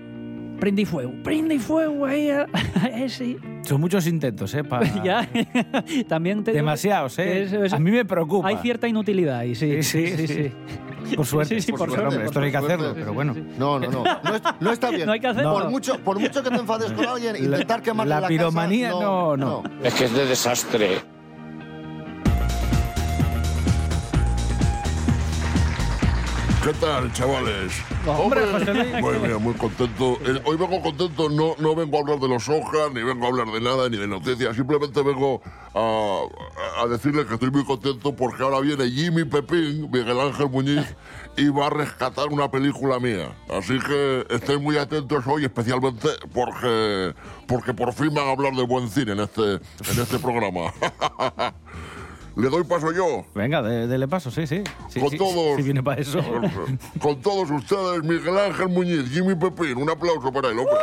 prende 0.59 0.87
fuego, 0.87 1.13
prende 1.23 1.59
fuego 1.59 2.07
ahí 2.07 2.31
a, 2.31 2.47
a 2.83 2.87
ese. 2.89 3.37
Son 3.63 3.81
muchos 3.81 4.07
intentos, 4.07 4.55
¿eh? 4.55 4.65
Para... 4.65 4.87
ya, 5.05 5.29
también 6.09 6.45
te 6.45 6.53
Demasiados, 6.53 7.19
¿eh? 7.19 7.43
Eso, 7.43 7.65
eso. 7.65 7.77
A 7.77 7.79
mí 7.79 7.91
me 7.91 8.05
preocupa. 8.05 8.49
Hay 8.49 8.57
cierta 8.59 8.87
inutilidad 8.89 9.39
ahí, 9.39 9.55
sí. 9.55 9.83
Sí, 9.83 10.07
sí, 10.17 10.27
sí. 10.27 10.53
Por 11.15 11.25
suerte, 11.25 11.55
Sí, 11.55 11.61
sí, 11.61 11.73
por 11.73 11.89
suerte, 11.89 12.05
hombre, 12.05 12.19
por 12.19 12.27
esto 12.27 12.41
no 12.41 12.47
hay 12.47 12.53
que 12.53 12.59
suerte. 12.59 12.75
hacerlo, 12.75 12.95
pero 12.95 13.15
bueno. 13.15 13.35
No, 13.59 13.79
no, 13.79 13.91
no. 13.91 14.03
No, 14.03 14.35
es- 14.35 14.43
no 14.61 14.73
está 14.73 14.91
bien. 14.91 15.07
No 15.07 15.13
hay 15.13 15.21
que 15.21 15.27
hacerlo. 15.29 15.53
Por 15.53 15.71
mucho, 15.71 15.99
por 16.01 16.19
mucho 16.19 16.43
que 16.43 16.51
te 16.51 16.57
enfades 16.57 16.91
con 16.93 17.07
alguien, 17.07 17.37
intentar 17.37 17.81
quemarle 17.83 18.11
la 18.15 18.21
la, 18.23 18.29
piromanía, 18.29 18.89
casa, 18.89 19.01
no, 19.03 19.37
no. 19.37 19.63
Es 19.83 19.95
que 19.95 20.05
es 20.07 20.13
de 20.13 20.27
desastre. 20.27 21.16
¿Qué 26.67 26.73
tal, 26.81 27.13
chavales? 27.13 27.81
Hombre, 28.05 28.41
Luis. 28.45 29.01
Muy 29.01 29.19
bien, 29.19 29.41
muy 29.41 29.55
contento. 29.55 30.19
Eh, 30.27 30.43
Hoy 30.45 30.57
vengo 30.57 30.83
contento, 30.83 31.29
no, 31.29 31.55
no 31.61 31.77
vengo 31.77 31.97
a 31.97 32.01
hablar 32.01 32.19
de 32.19 32.27
los 32.27 32.49
hojas, 32.49 32.91
ni 32.93 33.05
vengo 33.05 33.25
a 33.25 33.29
hablar 33.29 33.47
de 33.53 33.61
nada, 33.61 33.89
ni 33.89 33.97
de 33.97 34.09
noticias. 34.09 34.57
Simplemente 34.57 35.01
vengo 35.01 35.41
a, 35.73 36.23
a 36.83 36.87
decirle 36.89 37.25
que 37.25 37.35
estoy 37.35 37.53
muy 37.53 37.65
contento 37.65 38.17
porque 38.17 38.43
ahora 38.43 38.59
viene 38.59 38.91
Jimmy 38.91 39.23
Pepín, 39.23 39.89
Miguel 39.93 40.19
Ángel 40.19 40.51
Muñiz, 40.51 40.85
y 41.37 41.51
va 41.51 41.69
a 41.69 41.71
rescatar 41.71 42.31
una 42.31 42.51
película 42.51 42.99
mía. 42.99 43.31
Así 43.49 43.79
que 43.79 44.27
estén 44.29 44.61
muy 44.61 44.77
atentos 44.77 45.25
hoy, 45.25 45.45
especialmente 45.45 46.09
porque, 46.35 47.15
porque 47.47 47.75
por 47.75 47.93
fin 47.93 48.13
van 48.13 48.27
a 48.27 48.33
hablar 48.33 48.53
de 48.55 48.65
buen 48.65 48.91
cine 48.91 49.13
en 49.13 49.21
este, 49.21 49.53
en 49.53 50.03
este 50.03 50.19
programa. 50.19 50.73
Le 52.37 52.51
doy 52.51 52.65
paso 52.65 52.93
yo. 52.93 53.25
Venga, 53.35 53.63
de- 53.63 53.87
dele 53.87 54.07
paso, 54.07 54.31
sí, 54.31 54.47
sí. 54.47 54.63
sí 54.91 55.01
Con 55.01 55.11
sí, 55.11 55.17
todos. 55.17 55.57
Si 55.57 55.63
viene 55.63 55.83
para 55.83 56.01
eso. 56.03 56.21
Con 57.01 57.21
todos 57.23 57.51
ustedes, 57.51 58.03
Miguel 58.03 58.37
Ángel 58.39 58.69
Muñiz, 58.69 59.09
Jimmy 59.11 59.35
Pepín. 59.35 59.79
Un 59.79 59.89
aplauso 59.89 60.31
para 60.31 60.49
él, 60.51 60.59
hombre. 60.59 60.75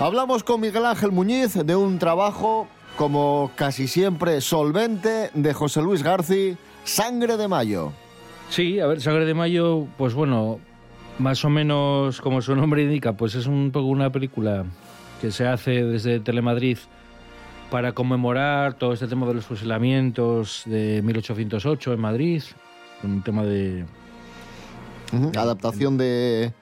Hablamos 0.00 0.42
con 0.42 0.60
Miguel 0.60 0.84
Ángel 0.84 1.12
Muñiz 1.12 1.54
de 1.54 1.76
un 1.76 1.98
trabajo, 1.98 2.66
como 2.96 3.50
casi 3.54 3.86
siempre, 3.86 4.40
solvente 4.40 5.30
de 5.34 5.54
José 5.54 5.80
Luis 5.80 6.02
Garci, 6.02 6.56
Sangre 6.84 7.36
de 7.36 7.46
Mayo. 7.46 7.92
Sí, 8.52 8.80
a 8.80 8.86
ver, 8.86 9.00
Sangre 9.00 9.24
de 9.24 9.32
Mayo, 9.32 9.86
pues 9.96 10.12
bueno, 10.12 10.60
más 11.18 11.42
o 11.42 11.48
menos 11.48 12.20
como 12.20 12.42
su 12.42 12.54
nombre 12.54 12.82
indica, 12.82 13.14
pues 13.14 13.34
es 13.34 13.46
un 13.46 13.70
poco 13.70 13.86
una 13.86 14.12
película 14.12 14.66
que 15.22 15.30
se 15.30 15.46
hace 15.46 15.82
desde 15.82 16.20
Telemadrid 16.20 16.76
para 17.70 17.92
conmemorar 17.92 18.74
todo 18.74 18.92
este 18.92 19.08
tema 19.08 19.26
de 19.26 19.32
los 19.32 19.46
fusilamientos 19.46 20.64
de 20.66 21.00
1808 21.00 21.94
en 21.94 22.00
Madrid, 22.00 22.42
un 23.02 23.22
tema 23.22 23.42
de... 23.42 23.86
Adaptación 25.34 25.96
de, 25.96 26.52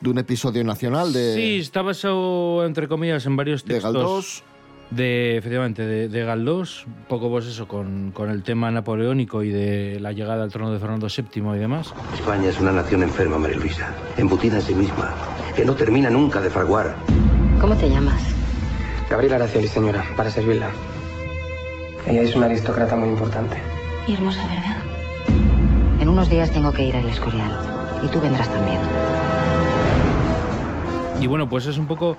de 0.00 0.10
un 0.10 0.16
episodio 0.16 0.64
nacional 0.64 1.12
de... 1.12 1.34
Sí, 1.34 1.58
está 1.58 1.82
basado, 1.82 2.64
entre 2.64 2.88
comillas, 2.88 3.26
en 3.26 3.36
varios 3.36 3.66
de 3.66 3.74
textos. 3.74 3.92
Galdós. 3.92 4.44
De, 4.90 5.36
efectivamente, 5.36 5.82
de, 5.82 6.08
de 6.08 6.24
Galdós, 6.24 6.86
un 6.86 7.04
poco 7.08 7.28
pues 7.28 7.46
eso, 7.46 7.66
con, 7.66 8.12
con 8.12 8.30
el 8.30 8.42
tema 8.42 8.70
napoleónico 8.70 9.42
y 9.42 9.50
de 9.50 9.98
la 10.00 10.12
llegada 10.12 10.44
al 10.44 10.52
trono 10.52 10.70
de 10.72 10.78
Fernando 10.78 11.08
VII 11.08 11.56
y 11.56 11.58
demás. 11.58 11.92
España 12.14 12.48
es 12.48 12.60
una 12.60 12.72
nación 12.72 13.02
enferma, 13.02 13.38
María 13.38 13.56
Luisa, 13.56 13.92
embutida 14.16 14.56
en 14.56 14.62
sí 14.62 14.74
misma, 14.74 15.14
que 15.56 15.64
no 15.64 15.74
termina 15.74 16.10
nunca 16.10 16.40
de 16.40 16.50
fraguar. 16.50 16.94
¿Cómo 17.60 17.74
te 17.76 17.88
llamas? 17.88 18.22
Gabriela 19.10 19.36
Araceli, 19.36 19.68
señora, 19.68 20.04
para 20.16 20.30
servirla. 20.30 20.70
Ella 22.06 22.22
es 22.22 22.36
una 22.36 22.46
aristócrata 22.46 22.96
muy 22.96 23.08
importante. 23.08 23.56
Y 24.06 24.14
hermosa, 24.14 24.42
¿verdad? 24.46 24.76
En 26.00 26.08
unos 26.08 26.28
días 26.28 26.50
tengo 26.50 26.72
que 26.72 26.84
ir 26.84 26.96
al 26.96 27.06
Escorial. 27.08 27.50
Y 28.02 28.08
tú 28.08 28.20
vendrás 28.20 28.48
también. 28.48 28.78
Y 31.20 31.26
bueno, 31.26 31.48
pues 31.48 31.66
es 31.66 31.78
un 31.78 31.86
poco 31.86 32.16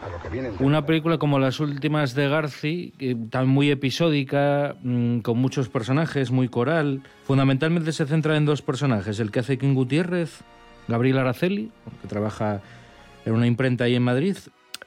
una 0.60 0.86
película 0.86 1.18
como 1.18 1.38
las 1.38 1.60
últimas 1.60 2.16
de 2.16 2.30
Garci, 2.30 2.94
tan 3.30 3.48
muy 3.48 3.70
episódica, 3.70 4.76
mm, 4.82 5.20
con 5.20 5.38
muchos 5.38 5.70
personajes, 5.70 6.32
muy 6.32 6.48
coral. 6.48 7.04
Fundamentalmente 7.24 7.92
se 7.92 8.06
centra 8.06 8.38
en 8.38 8.46
dos 8.46 8.62
personajes, 8.62 9.20
el 9.20 9.32
que 9.32 9.40
hace 9.40 9.58
King 9.58 9.74
Gutiérrez, 9.74 10.42
Gabriel 10.88 11.18
Araceli, 11.20 11.72
que 12.02 12.08
trabaja 12.08 12.62
en 13.26 13.34
una 13.34 13.48
imprenta 13.48 13.84
ahí 13.84 13.96
en 13.96 14.04
Madrid, 14.04 14.38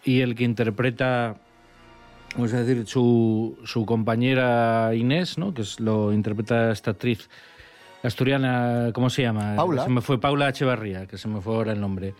y 0.04 0.20
el 0.20 0.34
que 0.34 0.44
interpreta, 0.44 1.36
vamos 2.34 2.52
a 2.54 2.62
decir, 2.62 2.86
su, 2.86 3.58
su 3.64 3.84
compañera 3.84 4.94
Inés, 4.94 5.38
¿no? 5.38 5.52
que 5.54 5.62
es, 5.62 5.80
lo 5.80 6.12
interpreta 6.12 6.72
esta 6.72 6.92
actriz 6.92 7.28
asturiana, 8.02 8.90
¿cómo 8.94 9.10
se 9.10 9.22
llama? 9.22 9.54
Paula. 9.56 9.84
Se 9.84 9.90
me 9.90 10.00
fue 10.00 10.20
Paula 10.20 10.48
Echevarría, 10.48 11.06
que 11.06 11.18
se 11.18 11.28
me 11.28 11.40
fue 11.40 11.54
ahora 11.54 11.72
el 11.72 11.80
nombre. 11.80 12.14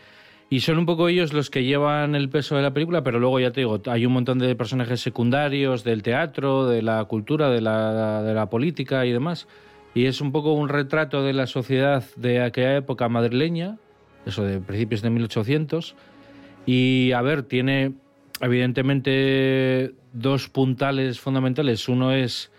Y 0.50 0.61
son 0.61 0.78
un 0.78 0.87
poco 0.87 1.08
ellos 1.08 1.34
los 1.34 1.50
que 1.50 1.64
llevan 1.64 2.14
el 2.14 2.30
peso 2.30 2.56
de 2.56 2.62
la 2.62 2.72
película, 2.72 3.02
pero 3.02 3.18
luego 3.18 3.38
ya 3.38 3.50
te 3.50 3.61
digo, 3.61 3.80
hay 3.87 4.06
un 4.06 4.14
montón 4.14 4.38
de 4.38 4.54
personajes 4.54 5.00
secundarios 5.00 5.84
del 5.84 6.02
teatro, 6.02 6.66
de 6.66 6.80
la 6.80 7.04
cultura, 7.04 7.50
de 7.50 7.61
la, 7.61 8.22
de 8.22 8.32
la 8.32 8.48
política 8.48 9.04
y 9.04 9.12
demás. 9.12 9.46
Y 9.94 10.06
es 10.06 10.20
un 10.20 10.32
poco 10.32 10.52
un 10.52 10.70
retrato 10.70 11.22
de 11.22 11.34
la 11.34 11.46
sociedad 11.46 12.02
de 12.16 12.40
aquella 12.40 12.76
época 12.76 13.08
madrileña, 13.08 13.76
eso 14.24 14.42
de 14.42 14.61
principios 14.61 15.02
de 15.02 15.11
1800. 15.11 15.94
Y 16.64 17.12
a 17.12 17.20
ver, 17.20 17.42
tiene 17.42 17.92
evidentemente 18.40 19.92
dos 20.12 20.48
puntales 20.48 21.20
fundamentales. 21.20 21.88
Uno 21.88 22.12
es 22.12 22.50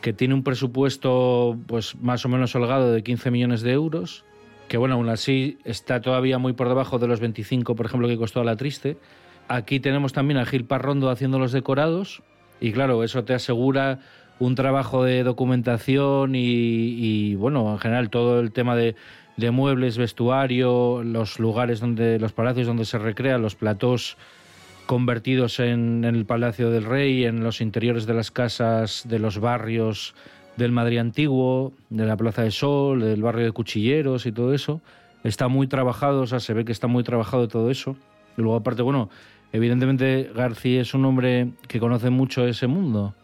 que 0.00 0.12
tiene 0.12 0.34
un 0.34 0.42
presupuesto 0.42 1.58
pues 1.66 1.96
más 1.96 2.24
o 2.24 2.28
menos 2.28 2.54
holgado 2.54 2.92
de 2.92 3.02
15 3.02 3.30
millones 3.30 3.62
de 3.62 3.72
euros, 3.72 4.24
que 4.68 4.76
bueno, 4.76 4.96
aún 4.96 5.08
así 5.08 5.58
está 5.64 6.00
todavía 6.00 6.38
muy 6.38 6.52
por 6.52 6.68
debajo 6.68 6.98
de 6.98 7.06
los 7.06 7.20
25, 7.20 7.74
por 7.74 7.86
ejemplo, 7.86 8.08
que 8.08 8.16
costó 8.16 8.40
a 8.40 8.44
La 8.44 8.56
Triste. 8.56 8.96
Aquí 9.48 9.80
tenemos 9.80 10.12
también 10.12 10.38
a 10.38 10.46
Gil 10.46 10.64
Parrondo 10.64 11.10
haciendo 11.10 11.38
los 11.38 11.52
decorados 11.52 12.22
y 12.60 12.72
claro, 12.72 13.04
eso 13.04 13.24
te 13.24 13.34
asegura 13.34 14.00
un 14.38 14.54
trabajo 14.54 15.04
de 15.04 15.22
documentación 15.22 16.32
y, 16.34 17.34
bueno, 17.36 17.72
en 17.72 17.78
general 17.78 18.10
todo 18.10 18.40
el 18.40 18.52
tema 18.52 18.76
de, 18.76 18.96
de 19.36 19.50
muebles, 19.50 19.98
vestuario, 19.98 21.02
los 21.02 21.38
lugares 21.38 21.80
donde, 21.80 22.18
los 22.18 22.32
palacios 22.32 22.66
donde 22.66 22.84
se 22.84 22.98
recrea, 22.98 23.38
los 23.38 23.54
platós 23.54 24.16
convertidos 24.86 25.58
en 25.58 26.04
el 26.04 26.26
Palacio 26.26 26.70
del 26.70 26.84
Rey, 26.84 27.24
en 27.24 27.42
los 27.42 27.60
interiores 27.60 28.06
de 28.06 28.14
las 28.14 28.30
casas 28.30 29.02
de 29.08 29.18
los 29.18 29.38
barrios 29.38 30.14
del 30.56 30.72
Madrid 30.72 30.98
antiguo, 30.98 31.72
de 31.90 32.06
la 32.06 32.16
Plaza 32.16 32.42
de 32.42 32.50
Sol, 32.50 33.00
del 33.00 33.22
barrio 33.22 33.44
de 33.44 33.52
Cuchilleros 33.52 34.26
y 34.26 34.32
todo 34.32 34.54
eso. 34.54 34.80
Está 35.24 35.48
muy 35.48 35.66
trabajado, 35.66 36.22
o 36.22 36.26
sea, 36.26 36.40
se 36.40 36.54
ve 36.54 36.64
que 36.64 36.72
está 36.72 36.86
muy 36.86 37.02
trabajado 37.02 37.48
todo 37.48 37.70
eso. 37.70 37.96
Y 38.36 38.42
luego, 38.42 38.56
aparte, 38.56 38.82
bueno, 38.82 39.10
evidentemente 39.52 40.30
García 40.34 40.80
es 40.80 40.94
un 40.94 41.04
hombre 41.04 41.50
que 41.68 41.80
conoce 41.80 42.10
mucho 42.10 42.46
ese 42.46 42.66
mundo, 42.66 43.14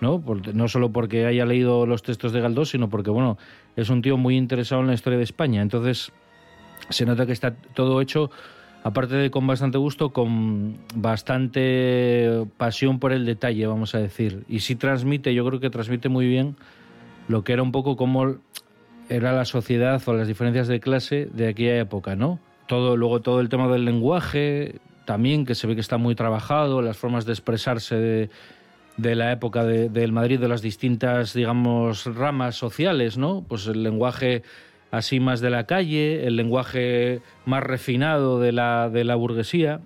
¿no? 0.00 0.22
No 0.52 0.68
solo 0.68 0.90
porque 0.90 1.26
haya 1.26 1.46
leído 1.46 1.86
los 1.86 2.02
textos 2.02 2.32
de 2.32 2.40
Galdós, 2.40 2.70
sino 2.70 2.88
porque, 2.88 3.10
bueno, 3.10 3.38
es 3.76 3.88
un 3.90 4.02
tío 4.02 4.16
muy 4.16 4.36
interesado 4.36 4.80
en 4.80 4.88
la 4.88 4.94
historia 4.94 5.18
de 5.18 5.24
España. 5.24 5.62
Entonces, 5.62 6.12
se 6.88 7.06
nota 7.06 7.26
que 7.26 7.32
está 7.32 7.54
todo 7.74 8.00
hecho, 8.00 8.30
aparte 8.84 9.16
de 9.16 9.30
con 9.30 9.46
bastante 9.46 9.78
gusto, 9.78 10.10
con 10.12 10.76
bastante 10.94 12.44
pasión 12.56 12.98
por 12.98 13.12
el 13.12 13.24
detalle, 13.24 13.66
vamos 13.66 13.94
a 13.94 13.98
decir. 13.98 14.44
Y 14.48 14.60
sí 14.60 14.76
transmite, 14.76 15.34
yo 15.34 15.44
creo 15.46 15.58
que 15.58 15.70
transmite 15.70 16.08
muy 16.08 16.26
bien 16.28 16.54
lo 17.28 17.42
que 17.42 17.54
era 17.54 17.62
un 17.62 17.72
poco 17.72 17.96
como 17.96 18.36
era 19.08 19.32
la 19.32 19.44
sociedad 19.44 20.02
o 20.06 20.12
las 20.14 20.28
diferencias 20.28 20.68
de 20.68 20.80
clase 20.80 21.28
de 21.32 21.48
aquella 21.48 21.78
época, 21.78 22.14
¿no? 22.16 22.38
Todo, 22.66 22.96
luego 22.96 23.20
todo 23.20 23.40
el 23.40 23.48
tema 23.48 23.68
del 23.68 23.84
lenguaje, 23.84 24.76
también 25.04 25.44
que 25.44 25.54
se 25.54 25.66
ve 25.66 25.74
que 25.74 25.80
está 25.80 25.96
muy 25.98 26.14
trabajado, 26.14 26.80
las 26.82 26.96
formas 26.96 27.24
de 27.26 27.32
expresarse 27.32 27.94
de, 27.96 28.30
de 28.96 29.14
la 29.14 29.32
época 29.32 29.64
de- 29.64 29.88
del 29.90 30.12
Madrid, 30.12 30.38
de 30.40 30.48
las 30.48 30.62
distintas, 30.62 31.34
digamos, 31.34 32.06
ramas 32.14 32.56
sociales, 32.56 33.18
¿no? 33.18 33.44
Pues 33.46 33.66
el 33.66 33.82
lenguaje 33.82 34.42
así 34.96 35.20
más 35.20 35.40
de 35.40 35.50
la 35.50 35.64
calle, 35.66 36.26
el 36.26 36.36
lenguaje 36.36 37.20
más 37.46 37.62
refinado 37.62 38.40
de 38.40 38.52
la, 38.52 38.88
de 38.90 39.04
la 39.04 39.14
burguesía. 39.14 39.80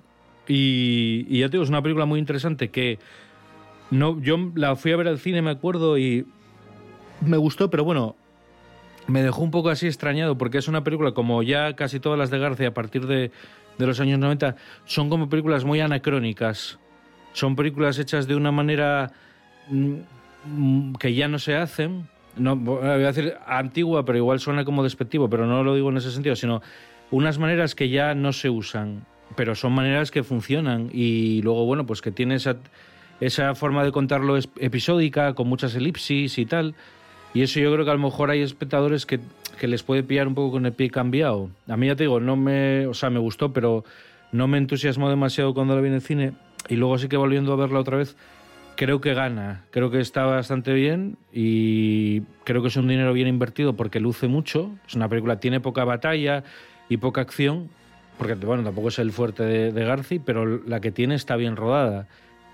Y, 0.46 1.26
y 1.28 1.40
ya 1.40 1.46
te 1.46 1.52
digo, 1.52 1.64
es 1.64 1.70
una 1.70 1.82
película 1.82 2.06
muy 2.06 2.18
interesante 2.18 2.70
que 2.70 2.98
no, 3.90 4.20
yo 4.20 4.36
la 4.54 4.76
fui 4.76 4.92
a 4.92 4.96
ver 4.96 5.08
al 5.08 5.18
cine, 5.18 5.42
me 5.42 5.50
acuerdo, 5.50 5.98
y 5.98 6.26
me 7.20 7.36
gustó, 7.36 7.70
pero 7.70 7.84
bueno, 7.84 8.16
me 9.06 9.22
dejó 9.22 9.42
un 9.42 9.50
poco 9.50 9.70
así 9.70 9.86
extrañado 9.86 10.36
porque 10.36 10.58
es 10.58 10.68
una 10.68 10.84
película 10.84 11.12
como 11.12 11.42
ya 11.42 11.74
casi 11.74 11.98
todas 11.98 12.18
las 12.18 12.30
de 12.30 12.38
García 12.38 12.68
a 12.68 12.74
partir 12.74 13.06
de, 13.06 13.30
de 13.78 13.86
los 13.86 14.00
años 14.00 14.18
90 14.18 14.56
son 14.84 15.08
como 15.08 15.28
películas 15.28 15.64
muy 15.64 15.80
anacrónicas. 15.80 16.78
Son 17.32 17.56
películas 17.56 17.98
hechas 17.98 18.26
de 18.26 18.36
una 18.36 18.52
manera 18.52 19.12
mm, 19.70 20.94
que 20.94 21.14
ya 21.14 21.28
no 21.28 21.38
se 21.38 21.56
hacen. 21.56 22.08
No, 22.38 22.56
voy 22.56 22.86
a 22.86 22.96
decir 22.98 23.34
antigua, 23.46 24.04
pero 24.04 24.18
igual 24.18 24.40
suena 24.40 24.64
como 24.64 24.82
despectivo, 24.82 25.28
pero 25.28 25.46
no 25.46 25.62
lo 25.62 25.74
digo 25.74 25.90
en 25.90 25.96
ese 25.96 26.10
sentido, 26.10 26.36
sino 26.36 26.62
unas 27.10 27.38
maneras 27.38 27.74
que 27.74 27.88
ya 27.88 28.14
no 28.14 28.32
se 28.32 28.50
usan, 28.50 29.04
pero 29.36 29.54
son 29.54 29.72
maneras 29.72 30.10
que 30.10 30.22
funcionan 30.22 30.90
y 30.92 31.42
luego, 31.42 31.64
bueno, 31.64 31.86
pues 31.86 32.02
que 32.02 32.10
tiene 32.10 32.36
esa, 32.36 33.54
forma 33.54 33.84
de 33.84 33.92
contarlo 33.92 34.36
episódica, 34.36 35.34
con 35.34 35.48
muchas 35.48 35.74
elipsis 35.74 36.38
y 36.38 36.46
tal. 36.46 36.74
Y 37.34 37.42
eso 37.42 37.60
yo 37.60 37.72
creo 37.72 37.84
que 37.84 37.90
a 37.90 37.94
lo 37.94 38.00
mejor 38.00 38.30
hay 38.30 38.40
espectadores 38.40 39.04
que, 39.04 39.20
que 39.60 39.68
les 39.68 39.82
puede 39.82 40.02
pillar 40.02 40.26
un 40.28 40.34
poco 40.34 40.52
con 40.52 40.66
el 40.66 40.72
pie 40.72 40.90
cambiado. 40.90 41.50
A 41.68 41.76
mí 41.76 41.86
ya 41.86 41.96
te 41.96 42.04
digo, 42.04 42.20
no 42.20 42.36
me, 42.36 42.86
o 42.86 42.94
sea, 42.94 43.10
me 43.10 43.18
gustó, 43.18 43.52
pero 43.52 43.84
no 44.32 44.48
me 44.48 44.58
entusiasmó 44.58 45.10
demasiado 45.10 45.54
cuando 45.54 45.74
la 45.74 45.80
vi 45.80 45.88
en 45.88 45.94
el 45.94 46.02
cine. 46.02 46.32
Y 46.68 46.76
luego 46.76 46.98
sí 46.98 47.08
que 47.08 47.16
volviendo 47.16 47.52
a 47.52 47.56
verla 47.56 47.80
otra 47.80 47.96
vez, 47.96 48.16
creo 48.78 49.00
que 49.00 49.12
gana. 49.12 49.64
Creo 49.72 49.90
que 49.90 49.98
está 49.98 50.24
bastante 50.24 50.72
bien 50.72 51.16
y 51.32 52.20
creo 52.44 52.62
que 52.62 52.68
es 52.68 52.76
un 52.76 52.86
dinero 52.86 53.12
bien 53.12 53.26
invertido 53.26 53.74
porque 53.74 53.98
luce 53.98 54.28
mucho. 54.28 54.70
Es 54.86 54.94
una 54.94 55.08
película, 55.08 55.40
tiene 55.40 55.58
poca 55.58 55.82
batalla 55.82 56.44
y 56.88 56.98
poca 56.98 57.20
acción, 57.22 57.68
porque 58.18 58.34
bueno, 58.36 58.62
tampoco 58.62 58.86
es 58.88 59.00
el 59.00 59.10
fuerte 59.10 59.42
de, 59.42 59.72
de 59.72 59.84
Garci, 59.84 60.20
pero 60.20 60.46
la 60.64 60.80
que 60.80 60.92
tiene 60.92 61.16
está 61.16 61.34
bien 61.34 61.56
rodada. 61.56 62.06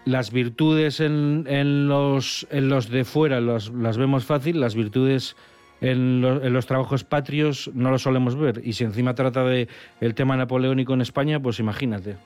Las 0.07 0.33
virtudes 0.33 1.01
en, 1.01 1.45
en 1.47 1.89
los, 1.89 2.47
en 2.51 2.71
los 2.71 2.89
de 2.89 3.05
fuera 3.05 3.41
los- 3.43 3.71
las 3.75 3.99
vemos 3.99 4.25
fácil, 4.25 4.61
las 4.61 4.75
virtudes 4.75 5.37
en, 5.83 6.23
lo- 6.23 6.43
en 6.43 6.53
los 6.55 6.65
trabajos 6.67 7.05
patrios 7.05 7.71
no 7.75 7.91
lo 7.91 7.99
solemos 7.99 8.35
ver. 8.35 8.63
Y 8.65 8.73
si 8.73 8.85
encima 8.85 9.15
trata 9.15 9.45
de 9.45 9.69
el 10.01 10.15
tema 10.15 10.39
napoleónico 10.39 10.95
en 10.95 11.03
España, 11.03 11.39
pues 11.39 11.59
imagínate. 11.61 12.17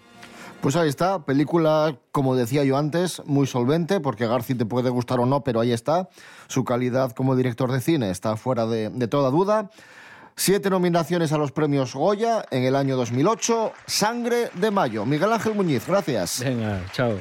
Pues 0.60 0.74
ahí 0.74 0.88
está, 0.88 1.24
película, 1.24 1.96
como 2.10 2.34
decía 2.34 2.64
yo 2.64 2.76
antes, 2.76 3.22
muy 3.26 3.46
solvente, 3.46 4.00
porque 4.00 4.26
Garci 4.26 4.54
te 4.56 4.66
puede 4.66 4.90
gustar 4.90 5.20
o 5.20 5.26
no, 5.26 5.44
pero 5.44 5.60
ahí 5.60 5.72
está. 5.72 6.08
Su 6.48 6.64
calidad 6.64 7.12
como 7.12 7.36
director 7.36 7.70
de 7.70 7.80
cine 7.80 8.10
está 8.10 8.36
fuera 8.36 8.66
de, 8.66 8.90
de 8.90 9.06
toda 9.06 9.30
duda. 9.30 9.70
Siete 10.34 10.68
nominaciones 10.68 11.32
a 11.32 11.38
los 11.38 11.52
premios 11.52 11.94
Goya 11.94 12.44
en 12.50 12.64
el 12.64 12.76
año 12.76 12.96
2008. 12.96 13.72
Sangre 13.86 14.50
de 14.54 14.70
Mayo. 14.70 15.04
Miguel 15.04 15.32
Ángel 15.32 15.54
Muñiz, 15.54 15.86
gracias. 15.86 16.40
Venga, 16.44 16.80
chao. 16.92 17.14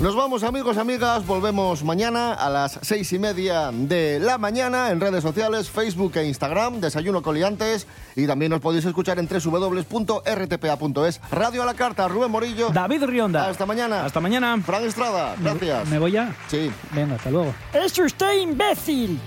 Nos 0.00 0.14
vamos 0.14 0.44
amigos, 0.44 0.76
amigas, 0.76 1.26
volvemos 1.26 1.82
mañana 1.82 2.32
a 2.32 2.48
las 2.48 2.78
seis 2.82 3.12
y 3.12 3.18
media 3.18 3.72
de 3.72 4.20
la 4.20 4.38
mañana 4.38 4.92
en 4.92 5.00
redes 5.00 5.24
sociales, 5.24 5.70
Facebook 5.70 6.16
e 6.16 6.24
Instagram, 6.24 6.80
Desayuno 6.80 7.20
Coliantes 7.20 7.88
y 8.14 8.28
también 8.28 8.50
nos 8.50 8.60
podéis 8.60 8.84
escuchar 8.84 9.18
en 9.18 9.26
www.rtpa.es. 9.26 11.20
Radio 11.32 11.64
a 11.64 11.66
la 11.66 11.74
carta, 11.74 12.06
Rubén 12.06 12.30
Morillo. 12.30 12.70
David 12.70 13.02
Rionda. 13.06 13.48
Hasta 13.48 13.66
mañana. 13.66 14.04
Hasta 14.04 14.20
mañana. 14.20 14.56
Fran 14.64 14.84
Estrada, 14.84 15.34
gracias. 15.40 15.88
¿Me 15.88 15.98
voy 15.98 16.12
ya? 16.12 16.32
Sí. 16.46 16.70
Venga, 16.92 17.16
hasta 17.16 17.32
luego. 17.32 17.52
¡Es 17.72 17.98
usted 17.98 18.38
imbécil! 18.40 19.18